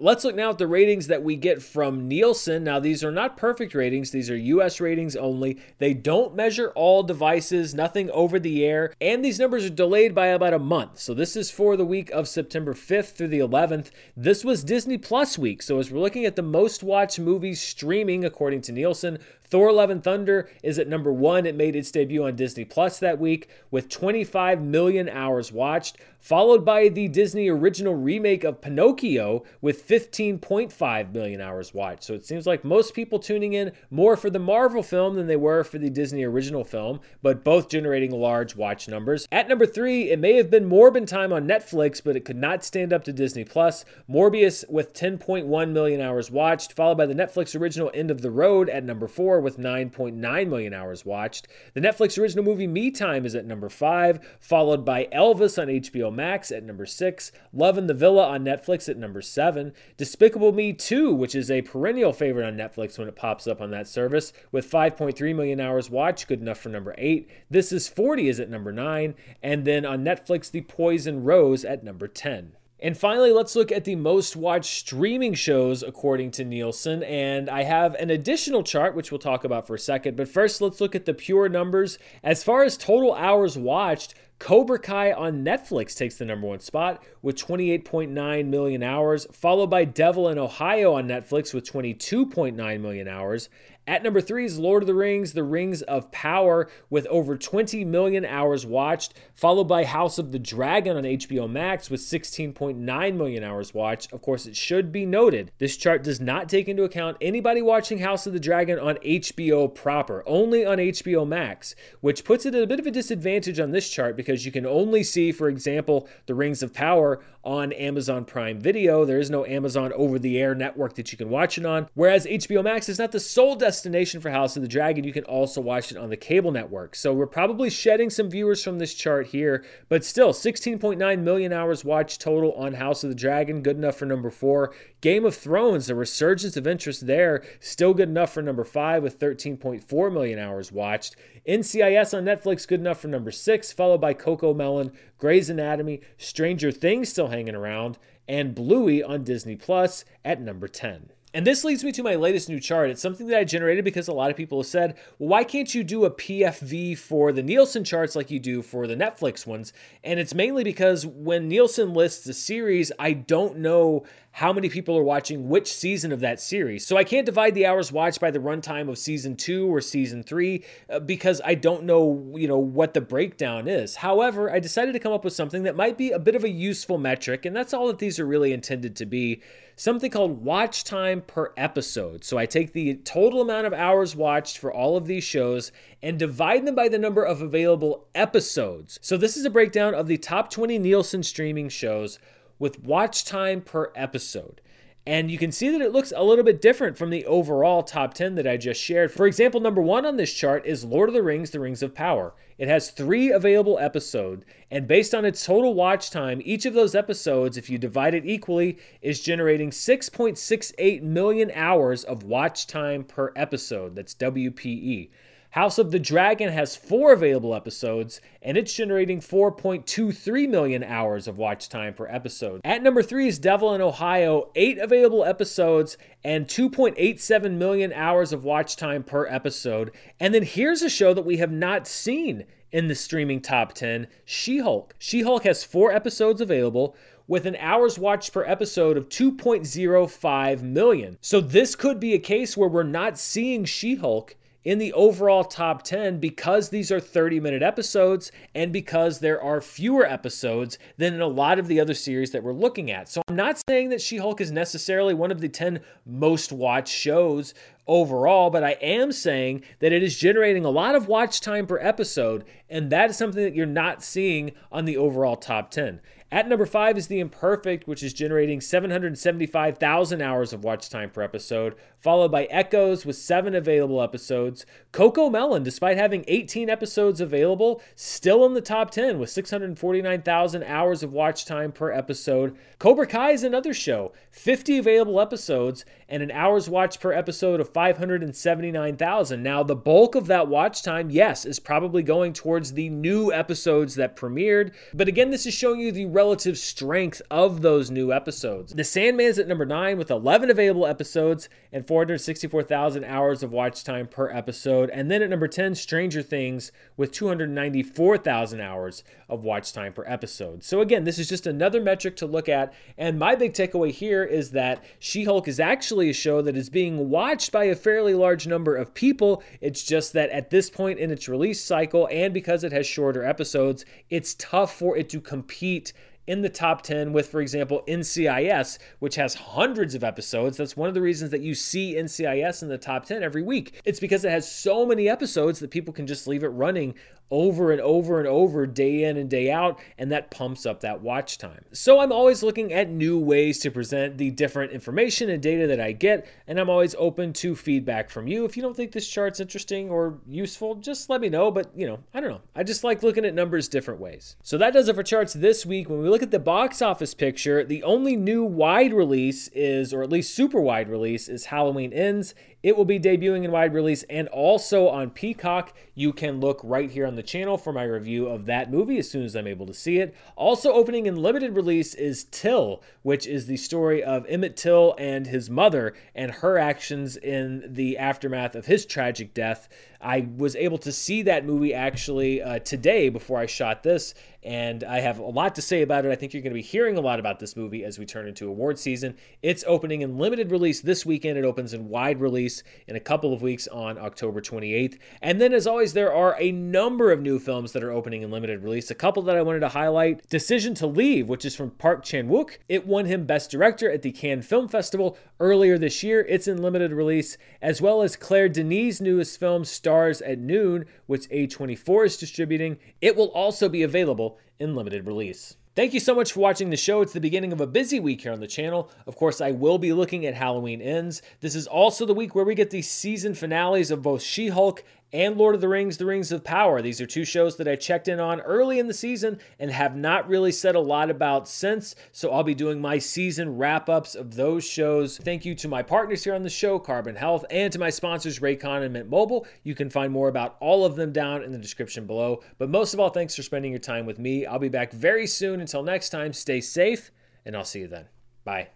Let's 0.00 0.22
look 0.22 0.36
now 0.36 0.50
at 0.50 0.58
the 0.58 0.68
ratings 0.68 1.08
that 1.08 1.24
we 1.24 1.34
get 1.34 1.60
from 1.60 2.06
Nielsen. 2.06 2.62
Now, 2.62 2.78
these 2.78 3.02
are 3.02 3.10
not 3.10 3.36
perfect 3.36 3.74
ratings, 3.74 4.12
these 4.12 4.30
are 4.30 4.36
US 4.36 4.80
ratings 4.80 5.16
only. 5.16 5.58
They 5.78 5.92
don't 5.92 6.36
measure 6.36 6.70
all 6.76 7.02
devices, 7.02 7.74
nothing 7.74 8.08
over 8.12 8.38
the 8.38 8.64
air, 8.64 8.94
and 9.00 9.24
these 9.24 9.40
numbers 9.40 9.64
are 9.64 9.70
delayed 9.70 10.14
by 10.14 10.26
about 10.26 10.54
a 10.54 10.58
month. 10.60 11.00
So, 11.00 11.14
this 11.14 11.34
is 11.34 11.50
for 11.50 11.76
the 11.76 11.84
week 11.84 12.10
of 12.10 12.28
September 12.28 12.74
5th 12.74 13.16
through 13.16 13.26
the 13.26 13.40
11th. 13.40 13.90
This 14.16 14.44
was 14.44 14.62
Disney 14.62 14.98
Plus 14.98 15.36
week. 15.36 15.62
So, 15.62 15.80
as 15.80 15.90
we're 15.90 15.98
looking 15.98 16.24
at 16.24 16.36
the 16.36 16.42
most 16.42 16.84
watched 16.84 17.18
movies 17.18 17.60
streaming 17.60 18.24
according 18.24 18.60
to 18.62 18.72
Nielsen, 18.72 19.18
Thor 19.50 19.72
Love 19.72 19.90
and 19.90 20.02
Thunder 20.02 20.48
is 20.62 20.78
at 20.78 20.88
number 20.88 21.12
one. 21.12 21.46
It 21.46 21.54
made 21.54 21.74
its 21.74 21.90
debut 21.90 22.24
on 22.24 22.36
Disney 22.36 22.64
Plus 22.64 22.98
that 22.98 23.18
week 23.18 23.48
with 23.70 23.88
25 23.88 24.60
million 24.60 25.08
hours 25.08 25.52
watched. 25.52 25.96
followed 26.20 26.64
by 26.64 26.88
the 26.88 27.08
Disney 27.08 27.48
original 27.48 27.94
remake 27.94 28.44
of 28.44 28.60
Pinocchio 28.60 29.44
with 29.60 29.86
15.5 29.86 31.12
million 31.12 31.40
hours 31.40 31.72
watched. 31.72 32.04
So 32.04 32.14
it 32.14 32.26
seems 32.26 32.46
like 32.46 32.64
most 32.64 32.92
people 32.92 33.18
tuning 33.18 33.52
in 33.52 33.72
more 33.90 34.16
for 34.16 34.28
the 34.28 34.38
Marvel 34.38 34.82
film 34.82 35.14
than 35.14 35.26
they 35.26 35.36
were 35.36 35.64
for 35.64 35.78
the 35.78 35.90
Disney 35.90 36.24
original 36.24 36.64
film, 36.64 37.00
but 37.22 37.44
both 37.44 37.68
generating 37.68 38.10
large 38.10 38.56
watch 38.56 38.88
numbers. 38.88 39.26
At 39.30 39.48
number 39.48 39.64
three, 39.64 40.10
it 40.10 40.18
may 40.18 40.34
have 40.34 40.50
been 40.50 40.68
Morbin 40.68 41.06
time 41.06 41.32
on 41.32 41.46
Netflix, 41.46 42.02
but 42.04 42.16
it 42.16 42.24
could 42.24 42.36
not 42.36 42.64
stand 42.64 42.92
up 42.92 43.04
to 43.04 43.12
Disney 43.12 43.44
Plus. 43.44 43.84
Morbius 44.10 44.68
with 44.68 44.92
10.1 44.92 45.70
million 45.70 46.00
hours 46.00 46.30
watched, 46.30 46.72
followed 46.72 46.98
by 46.98 47.06
the 47.06 47.14
Netflix 47.14 47.58
original 47.58 47.90
End 47.94 48.10
of 48.10 48.22
the 48.22 48.30
Road 48.30 48.68
at 48.68 48.84
number 48.84 49.06
four 49.06 49.37
with 49.40 49.58
9.9 49.58 50.48
million 50.48 50.74
hours 50.74 51.04
watched. 51.04 51.48
The 51.74 51.80
Netflix 51.80 52.18
original 52.18 52.44
movie 52.44 52.66
Me 52.66 52.90
Time 52.90 53.24
is 53.24 53.34
at 53.34 53.46
number 53.46 53.68
five, 53.68 54.20
followed 54.40 54.84
by 54.84 55.08
Elvis 55.12 55.60
on 55.60 55.68
HBO 55.68 56.12
Max 56.12 56.50
at 56.50 56.62
number 56.62 56.86
six, 56.86 57.32
Love 57.52 57.78
in 57.78 57.86
the 57.86 57.94
Villa 57.94 58.28
on 58.28 58.44
Netflix 58.44 58.88
at 58.88 58.96
number 58.96 59.22
seven, 59.22 59.72
Despicable 59.96 60.52
Me 60.52 60.72
2, 60.72 61.12
which 61.12 61.34
is 61.34 61.50
a 61.50 61.62
perennial 61.62 62.12
favorite 62.12 62.46
on 62.46 62.56
Netflix 62.56 62.98
when 62.98 63.08
it 63.08 63.16
pops 63.16 63.46
up 63.46 63.60
on 63.60 63.70
that 63.70 63.88
service, 63.88 64.32
with 64.52 64.70
5.3 64.70 65.34
million 65.34 65.60
hours 65.60 65.90
watched, 65.90 66.28
good 66.28 66.40
enough 66.40 66.58
for 66.58 66.68
number 66.68 66.94
eight. 66.98 67.30
This 67.50 67.72
is 67.72 67.88
40 67.88 68.28
is 68.28 68.40
at 68.40 68.50
number 68.50 68.72
nine, 68.72 69.14
and 69.42 69.64
then 69.64 69.86
on 69.86 70.04
Netflix, 70.04 70.50
The 70.50 70.62
Poison 70.62 71.24
Rose 71.24 71.64
at 71.64 71.84
number 71.84 72.08
10. 72.08 72.52
And 72.80 72.96
finally, 72.96 73.32
let's 73.32 73.56
look 73.56 73.72
at 73.72 73.84
the 73.84 73.96
most 73.96 74.36
watched 74.36 74.78
streaming 74.78 75.34
shows 75.34 75.82
according 75.82 76.30
to 76.32 76.44
Nielsen. 76.44 77.02
And 77.02 77.50
I 77.50 77.64
have 77.64 77.94
an 77.96 78.10
additional 78.10 78.62
chart, 78.62 78.94
which 78.94 79.10
we'll 79.10 79.18
talk 79.18 79.42
about 79.42 79.66
for 79.66 79.74
a 79.74 79.78
second. 79.80 80.16
But 80.16 80.28
first, 80.28 80.60
let's 80.60 80.80
look 80.80 80.94
at 80.94 81.04
the 81.04 81.14
pure 81.14 81.48
numbers. 81.48 81.98
As 82.22 82.44
far 82.44 82.62
as 82.62 82.76
total 82.76 83.14
hours 83.14 83.58
watched, 83.58 84.14
Cobra 84.38 84.78
Kai 84.78 85.12
on 85.12 85.44
Netflix 85.44 85.96
takes 85.96 86.16
the 86.16 86.24
number 86.24 86.46
one 86.46 86.60
spot 86.60 87.02
with 87.22 87.34
28.9 87.34 88.46
million 88.46 88.82
hours, 88.84 89.26
followed 89.32 89.66
by 89.66 89.84
Devil 89.84 90.28
in 90.28 90.38
Ohio 90.38 90.94
on 90.94 91.08
Netflix 91.08 91.52
with 91.52 91.68
22.9 91.68 92.80
million 92.80 93.08
hours. 93.08 93.48
At 93.88 94.02
number 94.02 94.20
three 94.20 94.44
is 94.44 94.58
Lord 94.58 94.82
of 94.82 94.86
the 94.86 94.92
Rings, 94.92 95.32
The 95.32 95.42
Rings 95.42 95.80
of 95.80 96.12
Power, 96.12 96.68
with 96.90 97.06
over 97.06 97.38
20 97.38 97.86
million 97.86 98.22
hours 98.22 98.66
watched, 98.66 99.14
followed 99.34 99.64
by 99.64 99.86
House 99.86 100.18
of 100.18 100.30
the 100.30 100.38
Dragon 100.38 100.98
on 100.98 101.04
HBO 101.04 101.50
Max 101.50 101.88
with 101.88 102.02
16.9 102.02 103.16
million 103.16 103.42
hours 103.42 103.72
watched. 103.72 104.12
Of 104.12 104.20
course, 104.20 104.44
it 104.44 104.54
should 104.56 104.92
be 104.92 105.06
noted 105.06 105.52
this 105.56 105.78
chart 105.78 106.04
does 106.04 106.20
not 106.20 106.50
take 106.50 106.68
into 106.68 106.82
account 106.82 107.16
anybody 107.22 107.62
watching 107.62 108.00
House 108.00 108.26
of 108.26 108.34
the 108.34 108.38
Dragon 108.38 108.78
on 108.78 108.96
HBO 108.96 109.74
proper, 109.74 110.22
only 110.26 110.66
on 110.66 110.76
HBO 110.76 111.26
Max, 111.26 111.74
which 112.02 112.24
puts 112.24 112.44
it 112.44 112.54
at 112.54 112.62
a 112.62 112.66
bit 112.66 112.80
of 112.80 112.86
a 112.86 112.90
disadvantage 112.90 113.58
on 113.58 113.70
this 113.70 113.88
chart 113.88 114.18
because 114.18 114.44
you 114.44 114.52
can 114.52 114.66
only 114.66 115.02
see, 115.02 115.32
for 115.32 115.48
example, 115.48 116.06
The 116.26 116.34
Rings 116.34 116.62
of 116.62 116.74
Power 116.74 117.20
on 117.44 117.72
Amazon 117.72 118.24
Prime 118.24 118.60
Video. 118.60 119.04
There 119.04 119.18
is 119.18 119.30
no 119.30 119.46
Amazon 119.46 119.92
over 119.94 120.18
the 120.18 120.38
air 120.38 120.54
network 120.54 120.94
that 120.96 121.12
you 121.12 121.18
can 121.18 121.30
watch 121.30 121.58
it 121.58 121.64
on, 121.64 121.88
whereas 121.94 122.26
HBO 122.26 122.62
Max 122.62 122.88
is 122.88 122.98
not 122.98 123.12
the 123.12 123.20
sole 123.20 123.56
destination 123.56 124.20
for 124.20 124.30
House 124.30 124.56
of 124.56 124.62
the 124.62 124.68
Dragon, 124.68 125.04
you 125.04 125.12
can 125.12 125.24
also 125.24 125.60
watch 125.60 125.90
it 125.90 125.98
on 125.98 126.10
the 126.10 126.16
cable 126.16 126.50
network. 126.50 126.94
So 126.94 127.12
we're 127.12 127.26
probably 127.26 127.70
shedding 127.70 128.10
some 128.10 128.30
viewers 128.30 128.62
from 128.62 128.78
this 128.78 128.94
chart 128.94 129.28
here, 129.28 129.64
but 129.88 130.04
still 130.04 130.32
16.9 130.32 131.20
million 131.20 131.52
hours 131.52 131.84
watched 131.84 132.20
total 132.20 132.52
on 132.52 132.74
House 132.74 133.04
of 133.04 133.10
the 133.10 133.16
Dragon, 133.16 133.62
good 133.62 133.76
enough 133.76 133.96
for 133.96 134.06
number 134.06 134.30
four. 134.30 134.74
Game 135.00 135.24
of 135.24 135.36
Thrones, 135.36 135.88
a 135.88 135.94
resurgence 135.94 136.56
of 136.56 136.66
interest 136.66 137.06
there, 137.06 137.44
still 137.60 137.94
good 137.94 138.08
enough 138.08 138.32
for 138.32 138.42
number 138.42 138.64
five 138.64 139.02
with 139.02 139.18
13.4 139.18 140.12
million 140.12 140.38
hours 140.38 140.72
watched. 140.72 141.16
NCIS 141.48 142.16
on 142.16 142.24
Netflix, 142.24 142.66
good 142.66 142.80
enough 142.80 143.00
for 143.00 143.08
number 143.08 143.30
six, 143.30 143.72
followed 143.72 144.00
by 144.00 144.12
CoComelon, 144.12 144.92
Grey's 145.18 145.48
Anatomy, 145.48 146.00
Stranger 146.16 146.70
Things 146.70 147.08
still 147.08 147.28
hanging 147.38 147.54
around, 147.54 147.98
and 148.26 148.54
Bluey 148.54 149.00
on 149.02 149.22
Disney 149.22 149.54
Plus 149.54 150.04
at 150.24 150.42
number 150.42 150.66
10. 150.66 151.10
And 151.34 151.46
this 151.46 151.62
leads 151.62 151.84
me 151.84 151.92
to 151.92 152.02
my 152.02 152.16
latest 152.16 152.48
new 152.48 152.58
chart. 152.58 152.90
It's 152.90 153.02
something 153.02 153.28
that 153.28 153.38
I 153.38 153.44
generated 153.44 153.84
because 153.84 154.08
a 154.08 154.12
lot 154.12 154.30
of 154.30 154.36
people 154.36 154.58
have 154.58 154.66
said, 154.66 154.96
well, 155.18 155.28
why 155.28 155.44
can't 155.44 155.72
you 155.72 155.84
do 155.84 156.04
a 156.04 156.10
PFV 156.10 156.98
for 156.98 157.32
the 157.32 157.42
Nielsen 157.42 157.84
charts 157.84 158.16
like 158.16 158.30
you 158.30 158.40
do 158.40 158.60
for 158.62 158.86
the 158.86 158.96
Netflix 158.96 159.46
ones? 159.46 159.72
And 160.02 160.18
it's 160.18 160.34
mainly 160.34 160.64
because 160.64 161.06
when 161.06 161.46
Nielsen 161.46 161.92
lists 161.92 162.26
a 162.26 162.34
series, 162.34 162.90
I 162.98 163.12
don't 163.12 163.58
know 163.58 164.04
how 164.38 164.52
many 164.52 164.68
people 164.68 164.96
are 164.96 165.02
watching 165.02 165.48
which 165.48 165.66
season 165.72 166.12
of 166.12 166.20
that 166.20 166.38
series. 166.40 166.86
So 166.86 166.96
I 166.96 167.02
can't 167.02 167.26
divide 167.26 167.56
the 167.56 167.66
hours 167.66 167.90
watched 167.90 168.20
by 168.20 168.30
the 168.30 168.38
runtime 168.38 168.88
of 168.88 168.96
season 168.96 169.34
2 169.34 169.66
or 169.66 169.80
season 169.80 170.22
3 170.22 170.62
uh, 170.88 171.00
because 171.00 171.40
I 171.44 171.56
don't 171.56 171.82
know, 171.82 172.32
you 172.36 172.46
know, 172.46 172.56
what 172.56 172.94
the 172.94 173.00
breakdown 173.00 173.66
is. 173.66 173.96
However, 173.96 174.48
I 174.48 174.60
decided 174.60 174.92
to 174.92 175.00
come 175.00 175.12
up 175.12 175.24
with 175.24 175.32
something 175.32 175.64
that 175.64 175.74
might 175.74 175.98
be 175.98 176.12
a 176.12 176.20
bit 176.20 176.36
of 176.36 176.44
a 176.44 176.48
useful 176.48 176.98
metric, 176.98 177.46
and 177.46 177.56
that's 177.56 177.74
all 177.74 177.88
that 177.88 177.98
these 177.98 178.20
are 178.20 178.26
really 178.26 178.52
intended 178.52 178.94
to 178.94 179.06
be 179.06 179.42
something 179.74 180.08
called 180.08 180.44
watch 180.44 180.84
time 180.84 181.22
per 181.22 181.52
episode. 181.56 182.22
So 182.22 182.38
I 182.38 182.46
take 182.46 182.72
the 182.72 182.94
total 182.94 183.40
amount 183.40 183.66
of 183.66 183.72
hours 183.72 184.14
watched 184.14 184.58
for 184.58 184.72
all 184.72 184.96
of 184.96 185.06
these 185.06 185.24
shows 185.24 185.72
and 186.00 186.16
divide 186.16 186.64
them 186.64 186.76
by 186.76 186.88
the 186.88 186.98
number 186.98 187.24
of 187.24 187.42
available 187.42 188.06
episodes. 188.14 189.00
So 189.02 189.16
this 189.16 189.36
is 189.36 189.44
a 189.44 189.50
breakdown 189.50 189.96
of 189.96 190.06
the 190.06 190.16
top 190.16 190.48
20 190.48 190.78
Nielsen 190.78 191.24
streaming 191.24 191.68
shows 191.70 192.20
with 192.58 192.82
watch 192.82 193.24
time 193.24 193.60
per 193.60 193.92
episode. 193.94 194.60
And 195.08 195.30
you 195.30 195.38
can 195.38 195.52
see 195.52 195.70
that 195.70 195.80
it 195.80 195.90
looks 195.90 196.12
a 196.14 196.22
little 196.22 196.44
bit 196.44 196.60
different 196.60 196.98
from 196.98 197.08
the 197.08 197.24
overall 197.24 197.82
top 197.82 198.12
10 198.12 198.34
that 198.34 198.46
I 198.46 198.58
just 198.58 198.78
shared. 198.78 199.10
For 199.10 199.26
example, 199.26 199.58
number 199.58 199.80
one 199.80 200.04
on 200.04 200.18
this 200.18 200.34
chart 200.34 200.66
is 200.66 200.84
Lord 200.84 201.08
of 201.08 201.14
the 201.14 201.22
Rings, 201.22 201.50
The 201.50 201.60
Rings 201.60 201.82
of 201.82 201.94
Power. 201.94 202.34
It 202.58 202.68
has 202.68 202.90
three 202.90 203.30
available 203.30 203.78
episodes, 203.78 204.44
and 204.70 204.86
based 204.86 205.14
on 205.14 205.24
its 205.24 205.46
total 205.46 205.72
watch 205.72 206.10
time, 206.10 206.42
each 206.44 206.66
of 206.66 206.74
those 206.74 206.94
episodes, 206.94 207.56
if 207.56 207.70
you 207.70 207.78
divide 207.78 208.12
it 208.12 208.26
equally, 208.26 208.76
is 209.00 209.22
generating 209.22 209.70
6.68 209.70 211.00
million 211.00 211.50
hours 211.54 212.04
of 212.04 212.24
watch 212.24 212.66
time 212.66 213.02
per 213.02 213.32
episode. 213.34 213.96
That's 213.96 214.14
WPE. 214.14 215.08
House 215.50 215.78
of 215.78 215.90
the 215.90 215.98
Dragon 215.98 216.52
has 216.52 216.76
four 216.76 217.12
available 217.12 217.54
episodes, 217.54 218.20
and 218.42 218.58
it's 218.58 218.74
generating 218.74 219.20
4.23 219.20 220.48
million 220.48 220.84
hours 220.84 221.26
of 221.26 221.38
watch 221.38 221.70
time 221.70 221.94
per 221.94 222.06
episode. 222.06 222.60
At 222.64 222.82
number 222.82 223.02
three 223.02 223.28
is 223.28 223.38
Devil 223.38 223.74
in 223.74 223.80
Ohio, 223.80 224.50
eight 224.54 224.78
available 224.78 225.24
episodes 225.24 225.96
and 226.22 226.46
2.87 226.46 227.52
million 227.52 227.94
hours 227.94 228.32
of 228.32 228.44
watch 228.44 228.76
time 228.76 229.02
per 229.02 229.26
episode. 229.26 229.90
And 230.20 230.34
then 230.34 230.42
here's 230.42 230.82
a 230.82 230.90
show 230.90 231.14
that 231.14 231.24
we 231.24 231.38
have 231.38 231.52
not 231.52 231.86
seen 231.86 232.44
in 232.70 232.88
the 232.88 232.94
streaming 232.94 233.40
top 233.40 233.72
10 233.72 234.06
She 234.26 234.58
Hulk. 234.58 234.94
She 234.98 235.22
Hulk 235.22 235.44
has 235.44 235.64
four 235.64 235.92
episodes 235.92 236.42
available 236.42 236.94
with 237.26 237.46
an 237.46 237.56
hours 237.56 237.98
watched 237.98 238.32
per 238.32 238.44
episode 238.44 238.96
of 238.96 239.08
2.05 239.08 240.62
million. 240.62 241.18
So 241.20 241.40
this 241.40 241.74
could 241.74 241.98
be 241.98 242.14
a 242.14 242.18
case 242.18 242.56
where 242.56 242.68
we're 242.68 242.82
not 242.82 243.18
seeing 243.18 243.64
She 243.64 243.94
Hulk 243.96 244.36
in 244.68 244.76
the 244.76 244.92
overall 244.92 245.44
top 245.44 245.82
10 245.82 246.20
because 246.20 246.68
these 246.68 246.92
are 246.92 247.00
30 247.00 247.40
minute 247.40 247.62
episodes 247.62 248.30
and 248.54 248.70
because 248.70 249.20
there 249.20 249.40
are 249.40 249.62
fewer 249.62 250.04
episodes 250.04 250.76
than 250.98 251.14
in 251.14 251.22
a 251.22 251.26
lot 251.26 251.58
of 251.58 251.68
the 251.68 251.80
other 251.80 251.94
series 251.94 252.32
that 252.32 252.42
we're 252.42 252.52
looking 252.52 252.90
at. 252.90 253.08
So 253.08 253.22
I'm 253.28 253.36
not 253.36 253.62
saying 253.66 253.88
that 253.88 254.02
She 254.02 254.18
Hulk 254.18 254.42
is 254.42 254.52
necessarily 254.52 255.14
one 255.14 255.30
of 255.30 255.40
the 255.40 255.48
10 255.48 255.80
most 256.04 256.52
watched 256.52 256.92
shows 256.92 257.54
overall, 257.86 258.50
but 258.50 258.62
I 258.62 258.72
am 258.82 259.10
saying 259.10 259.62
that 259.80 259.94
it 259.94 260.02
is 260.02 260.18
generating 260.18 260.66
a 260.66 260.70
lot 260.70 260.94
of 260.94 261.08
watch 261.08 261.40
time 261.40 261.66
per 261.66 261.78
episode, 261.78 262.44
and 262.68 262.90
that 262.90 263.08
is 263.08 263.16
something 263.16 263.42
that 263.42 263.54
you're 263.54 263.64
not 263.64 264.02
seeing 264.02 264.52
on 264.70 264.84
the 264.84 264.98
overall 264.98 265.36
top 265.36 265.70
10. 265.70 266.02
At 266.30 266.46
number 266.46 266.66
five 266.66 266.98
is 266.98 267.06
The 267.06 267.20
Imperfect, 267.20 267.88
which 267.88 268.02
is 268.02 268.12
generating 268.12 268.60
775,000 268.60 270.20
hours 270.20 270.52
of 270.52 270.62
watch 270.62 270.90
time 270.90 271.08
per 271.08 271.22
episode, 271.22 271.74
followed 272.00 272.30
by 272.30 272.44
Echoes 272.44 273.04
with 273.04 273.16
seven 273.16 273.54
available 273.54 274.02
episodes. 274.02 274.64
CoComelon, 274.92 275.64
despite 275.64 275.96
having 275.96 276.24
18 276.28 276.70
episodes 276.70 277.20
available, 277.20 277.82
still 277.94 278.44
in 278.46 278.54
the 278.54 278.60
top 278.60 278.90
10 278.90 279.18
with 279.18 279.30
649,000 279.30 280.62
hours 280.62 281.02
of 281.02 281.12
watch 281.12 281.44
time 281.44 281.72
per 281.72 281.90
episode. 281.90 282.56
Cobra 282.78 283.06
Kai 283.06 283.32
is 283.32 283.42
another 283.42 283.74
show, 283.74 284.12
50 284.30 284.78
available 284.78 285.20
episodes, 285.20 285.84
and 286.08 286.22
an 286.22 286.30
hours 286.30 286.70
watched 286.70 287.00
per 287.00 287.12
episode 287.12 287.60
of 287.60 287.68
579,000. 287.68 289.42
Now, 289.42 289.62
the 289.62 289.76
bulk 289.76 290.14
of 290.14 290.26
that 290.28 290.48
watch 290.48 290.82
time, 290.82 291.10
yes, 291.10 291.44
is 291.44 291.58
probably 291.58 292.02
going 292.02 292.32
towards 292.32 292.72
the 292.72 292.88
new 292.88 293.32
episodes 293.32 293.96
that 293.96 294.16
premiered, 294.16 294.72
but 294.94 295.08
again, 295.08 295.30
this 295.30 295.46
is 295.46 295.54
showing 295.54 295.80
you 295.80 295.92
the 295.92 296.06
relative 296.06 296.56
strength 296.56 297.20
of 297.30 297.62
those 297.62 297.90
new 297.90 298.12
episodes. 298.12 298.72
The 298.72 298.84
Sandman's 298.84 299.38
at 299.38 299.48
number 299.48 299.66
9 299.66 299.98
with 299.98 300.10
11 300.10 300.50
available 300.50 300.86
episodes 300.86 301.48
and 301.72 301.86
464,000 301.88 303.02
hours 303.04 303.42
of 303.42 303.50
watch 303.50 303.82
time 303.82 304.06
per 304.06 304.28
episode. 304.30 304.90
And 304.90 305.10
then 305.10 305.22
at 305.22 305.30
number 305.30 305.48
10, 305.48 305.74
Stranger 305.74 306.20
Things 306.20 306.70
with 306.98 307.12
294,000 307.12 308.60
hours 308.60 309.02
of 309.26 309.42
watch 309.42 309.72
time 309.72 309.94
per 309.94 310.04
episode. 310.06 310.62
So 310.62 310.82
again, 310.82 311.04
this 311.04 311.18
is 311.18 311.30
just 311.30 311.46
another 311.46 311.80
metric 311.80 312.14
to 312.16 312.26
look 312.26 312.46
at. 312.46 312.74
And 312.98 313.18
my 313.18 313.34
big 313.34 313.54
takeaway 313.54 313.90
here 313.90 314.22
is 314.22 314.50
that 314.50 314.84
She 314.98 315.24
Hulk 315.24 315.48
is 315.48 315.58
actually 315.58 316.10
a 316.10 316.12
show 316.12 316.42
that 316.42 316.58
is 316.58 316.68
being 316.68 317.08
watched 317.08 317.52
by 317.52 317.64
a 317.64 317.74
fairly 317.74 318.12
large 318.12 318.46
number 318.46 318.76
of 318.76 318.92
people. 318.92 319.42
It's 319.62 319.82
just 319.82 320.12
that 320.12 320.28
at 320.28 320.50
this 320.50 320.68
point 320.68 320.98
in 320.98 321.10
its 321.10 321.26
release 321.26 321.64
cycle, 321.64 322.06
and 322.12 322.34
because 322.34 322.64
it 322.64 322.72
has 322.72 322.86
shorter 322.86 323.24
episodes, 323.24 323.86
it's 324.10 324.34
tough 324.34 324.74
for 324.74 324.94
it 324.94 325.08
to 325.08 325.22
compete 325.22 325.94
in 326.28 326.42
the 326.42 326.48
top 326.48 326.82
10 326.82 327.12
with, 327.12 327.26
for 327.28 327.40
example, 327.40 327.82
NCIS, 327.88 328.78
which 328.98 329.16
has 329.16 329.34
hundreds 329.34 329.94
of 329.94 330.04
episodes. 330.04 330.58
That's 330.58 330.76
one 330.76 330.88
of 330.88 330.94
the 330.94 331.00
reasons 331.00 331.30
that 331.30 331.40
you 331.40 331.54
see 331.54 331.94
NCIS 331.94 332.62
in 332.62 332.68
the 332.68 332.78
top 332.78 333.06
10 333.06 333.22
every 333.22 333.42
week. 333.42 333.80
It's 333.84 333.98
because 333.98 334.24
it 334.24 334.30
has 334.30 334.50
so 334.50 334.84
many 334.84 335.08
episodes 335.08 335.58
that 335.60 335.70
people 335.70 335.92
can 335.92 336.06
just 336.06 336.28
leave 336.28 336.44
it 336.44 336.48
running 336.48 336.94
over 337.30 337.72
and 337.72 337.80
over 337.80 338.18
and 338.18 338.28
over 338.28 338.66
day 338.66 339.04
in 339.04 339.16
and 339.16 339.28
day 339.28 339.50
out, 339.50 339.78
and 339.98 340.10
that 340.12 340.30
pumps 340.30 340.66
up 340.66 340.80
that 340.80 341.00
watch 341.00 341.38
time. 341.38 341.64
So 341.72 342.00
I'm 342.00 342.12
always 342.12 342.42
looking 342.42 342.72
at 342.72 342.90
new 342.90 343.18
ways 343.18 343.58
to 343.60 343.70
present 343.70 344.18
the 344.18 344.30
different 344.30 344.72
information 344.72 345.30
and 345.30 345.42
data 345.42 345.66
that 345.66 345.80
I 345.80 345.92
get, 345.92 346.26
and 346.46 346.58
I'm 346.58 346.70
always 346.70 346.94
open 346.98 347.32
to 347.34 347.54
feedback 347.54 348.10
from 348.10 348.26
you. 348.26 348.44
If 348.44 348.56
you 348.56 348.62
don't 348.62 348.76
think 348.76 348.92
this 348.92 349.08
chart's 349.08 349.40
interesting 349.40 349.90
or 349.90 350.18
useful, 350.26 350.76
just 350.76 351.10
let 351.10 351.20
me 351.20 351.28
know. 351.28 351.50
But 351.50 351.70
you 351.76 351.86
know, 351.86 351.98
I 352.14 352.20
don't 352.20 352.30
know. 352.30 352.40
I 352.54 352.62
just 352.62 352.84
like 352.84 353.02
looking 353.02 353.24
at 353.24 353.34
numbers 353.34 353.68
different 353.68 354.00
ways. 354.00 354.36
So 354.42 354.58
that 354.58 354.72
does 354.72 354.88
it 354.88 354.94
for 354.94 355.02
charts 355.02 355.32
this 355.34 355.66
week. 355.66 355.88
When 355.88 356.00
we 356.00 356.08
look 356.08 356.22
at 356.22 356.30
the 356.30 356.38
box 356.38 356.82
office 356.82 357.14
picture, 357.14 357.64
the 357.64 357.82
only 357.82 358.16
new 358.16 358.44
wide 358.44 358.92
release 358.92 359.48
is, 359.48 359.92
or 359.92 360.02
at 360.02 360.10
least 360.10 360.34
super 360.34 360.60
wide 360.60 360.88
release, 360.88 361.28
is 361.28 361.46
Halloween 361.46 361.92
Ends. 361.92 362.34
It 362.60 362.76
will 362.76 362.84
be 362.84 362.98
debuting 362.98 363.44
in 363.44 363.52
wide 363.52 363.72
release 363.72 364.02
and 364.10 364.26
also 364.28 364.88
on 364.88 365.10
Peacock. 365.10 365.72
You 365.94 366.12
can 366.12 366.40
look 366.40 366.60
right 366.64 366.90
here 366.90 367.06
on 367.06 367.14
the 367.14 367.22
channel 367.22 367.56
for 367.56 367.72
my 367.72 367.84
review 367.84 368.26
of 368.26 368.46
that 368.46 368.70
movie 368.70 368.98
as 368.98 369.08
soon 369.08 369.24
as 369.24 369.36
I'm 369.36 369.46
able 369.46 369.66
to 369.66 369.74
see 369.74 369.98
it. 369.98 370.14
Also 370.34 370.72
opening 370.72 371.06
in 371.06 371.22
limited 371.22 371.54
release 371.54 371.94
is 371.94 372.24
Till, 372.24 372.82
which 373.02 373.28
is 373.28 373.46
the 373.46 373.56
story 373.56 374.02
of 374.02 374.26
Emmett 374.28 374.56
Till 374.56 374.96
and 374.98 375.28
his 375.28 375.48
mother 375.48 375.94
and 376.16 376.32
her 376.32 376.58
actions 376.58 377.16
in 377.16 377.62
the 377.64 377.96
aftermath 377.96 378.56
of 378.56 378.66
his 378.66 378.84
tragic 378.84 379.34
death. 379.34 379.68
I 380.00 380.28
was 380.36 380.56
able 380.56 380.78
to 380.78 380.92
see 380.92 381.22
that 381.22 381.44
movie 381.44 381.74
actually 381.74 382.42
uh, 382.42 382.58
today 382.60 383.08
before 383.08 383.38
I 383.38 383.46
shot 383.46 383.84
this, 383.84 384.14
and 384.48 384.82
I 384.82 385.00
have 385.00 385.18
a 385.18 385.24
lot 385.24 385.56
to 385.56 385.62
say 385.62 385.82
about 385.82 386.06
it. 386.06 386.10
I 386.10 386.14
think 386.14 386.32
you're 386.32 386.40
going 386.40 386.54
to 386.54 386.58
be 386.58 386.62
hearing 386.62 386.96
a 386.96 387.02
lot 387.02 387.20
about 387.20 387.38
this 387.38 387.54
movie 387.54 387.84
as 387.84 387.98
we 387.98 388.06
turn 388.06 388.26
into 388.26 388.48
award 388.48 388.78
season. 388.78 389.14
It's 389.42 389.62
opening 389.66 390.00
in 390.00 390.16
limited 390.16 390.50
release 390.50 390.80
this 390.80 391.04
weekend. 391.04 391.36
It 391.36 391.44
opens 391.44 391.74
in 391.74 391.90
wide 391.90 392.18
release 392.18 392.62
in 392.86 392.96
a 392.96 393.00
couple 393.00 393.34
of 393.34 393.42
weeks 393.42 393.68
on 393.68 393.98
October 393.98 394.40
28th. 394.40 394.98
And 395.20 395.38
then, 395.38 395.52
as 395.52 395.66
always, 395.66 395.92
there 395.92 396.14
are 396.14 396.34
a 396.40 396.50
number 396.50 397.12
of 397.12 397.20
new 397.20 397.38
films 397.38 397.72
that 397.72 397.84
are 397.84 397.92
opening 397.92 398.22
in 398.22 398.30
limited 398.30 398.64
release. 398.64 398.90
A 398.90 398.94
couple 398.94 399.22
that 399.24 399.36
I 399.36 399.42
wanted 399.42 399.60
to 399.60 399.68
highlight 399.68 400.26
Decision 400.30 400.72
to 400.76 400.86
Leave, 400.86 401.28
which 401.28 401.44
is 401.44 401.54
from 401.54 401.72
Park 401.72 402.02
Chan 402.02 402.30
Wook. 402.30 402.56
It 402.70 402.86
won 402.86 403.04
him 403.04 403.26
Best 403.26 403.50
Director 403.50 403.90
at 403.90 404.00
the 404.00 404.12
Cannes 404.12 404.46
Film 404.46 404.66
Festival 404.66 405.18
earlier 405.40 405.76
this 405.76 406.02
year. 406.02 406.24
It's 406.26 406.48
in 406.48 406.62
limited 406.62 406.92
release, 406.92 407.36
as 407.60 407.82
well 407.82 408.00
as 408.00 408.16
Claire 408.16 408.48
Denis' 408.48 408.98
newest 408.98 409.38
film, 409.38 409.66
Stars 409.66 410.22
at 410.22 410.38
Noon, 410.38 410.86
which 411.04 411.28
A24 411.28 412.06
is 412.06 412.16
distributing. 412.16 412.78
It 413.02 413.14
will 413.14 413.30
also 413.32 413.68
be 413.68 413.82
available 413.82 414.37
in 414.58 414.74
limited 414.74 415.06
release. 415.06 415.56
Thank 415.78 415.94
you 415.94 416.00
so 416.00 416.12
much 416.12 416.32
for 416.32 416.40
watching 416.40 416.70
the 416.70 416.76
show. 416.76 417.02
It's 417.02 417.12
the 417.12 417.20
beginning 417.20 417.52
of 417.52 417.60
a 417.60 417.66
busy 417.66 418.00
week 418.00 418.22
here 418.22 418.32
on 418.32 418.40
the 418.40 418.48
channel. 418.48 418.90
Of 419.06 419.14
course, 419.14 419.40
I 419.40 419.52
will 419.52 419.78
be 419.78 419.92
looking 419.92 420.26
at 420.26 420.34
Halloween 420.34 420.82
Ends. 420.82 421.22
This 421.40 421.54
is 421.54 421.68
also 421.68 422.04
the 422.04 422.14
week 422.14 422.34
where 422.34 422.44
we 422.44 422.56
get 422.56 422.70
the 422.70 422.82
season 422.82 423.32
finales 423.32 423.92
of 423.92 424.02
both 424.02 424.20
She 424.20 424.48
Hulk 424.48 424.82
and 425.12 425.36
Lord 425.36 425.54
of 425.54 425.60
the 425.60 425.68
Rings, 425.68 425.96
The 425.96 426.06
Rings 426.06 426.32
of 426.32 426.44
Power. 426.44 426.82
These 426.82 427.00
are 427.00 427.06
two 427.06 427.24
shows 427.24 427.56
that 427.56 427.68
I 427.68 427.76
checked 427.76 428.08
in 428.08 428.20
on 428.20 428.40
early 428.40 428.78
in 428.78 428.86
the 428.86 428.94
season 428.94 429.38
and 429.58 429.70
have 429.70 429.96
not 429.96 430.28
really 430.28 430.52
said 430.52 430.74
a 430.74 430.80
lot 430.80 431.10
about 431.10 431.48
since. 431.48 431.94
So 432.12 432.30
I'll 432.30 432.42
be 432.42 432.54
doing 432.54 432.80
my 432.80 432.98
season 432.98 433.56
wrap 433.56 433.88
ups 433.88 434.14
of 434.14 434.34
those 434.34 434.64
shows. 434.64 435.18
Thank 435.18 435.44
you 435.44 435.54
to 435.56 435.68
my 435.68 435.82
partners 435.82 436.24
here 436.24 436.34
on 436.34 436.42
the 436.42 436.50
show, 436.50 436.78
Carbon 436.78 437.16
Health, 437.16 437.44
and 437.50 437.72
to 437.72 437.78
my 437.78 437.90
sponsors, 437.90 438.40
Raycon 438.40 438.82
and 438.82 438.92
Mint 438.92 439.08
Mobile. 439.08 439.46
You 439.62 439.74
can 439.74 439.90
find 439.90 440.12
more 440.12 440.28
about 440.28 440.56
all 440.60 440.84
of 440.84 440.96
them 440.96 441.12
down 441.12 441.42
in 441.42 441.52
the 441.52 441.58
description 441.58 442.06
below. 442.06 442.42
But 442.58 442.70
most 442.70 442.94
of 442.94 443.00
all, 443.00 443.10
thanks 443.10 443.34
for 443.34 443.42
spending 443.42 443.72
your 443.72 443.80
time 443.80 444.06
with 444.06 444.18
me. 444.18 444.46
I'll 444.46 444.58
be 444.58 444.68
back 444.68 444.92
very 444.92 445.26
soon. 445.26 445.60
Until 445.60 445.82
next 445.82 446.10
time, 446.10 446.32
stay 446.32 446.60
safe, 446.60 447.10
and 447.44 447.56
I'll 447.56 447.64
see 447.64 447.80
you 447.80 447.88
then. 447.88 448.06
Bye. 448.44 448.68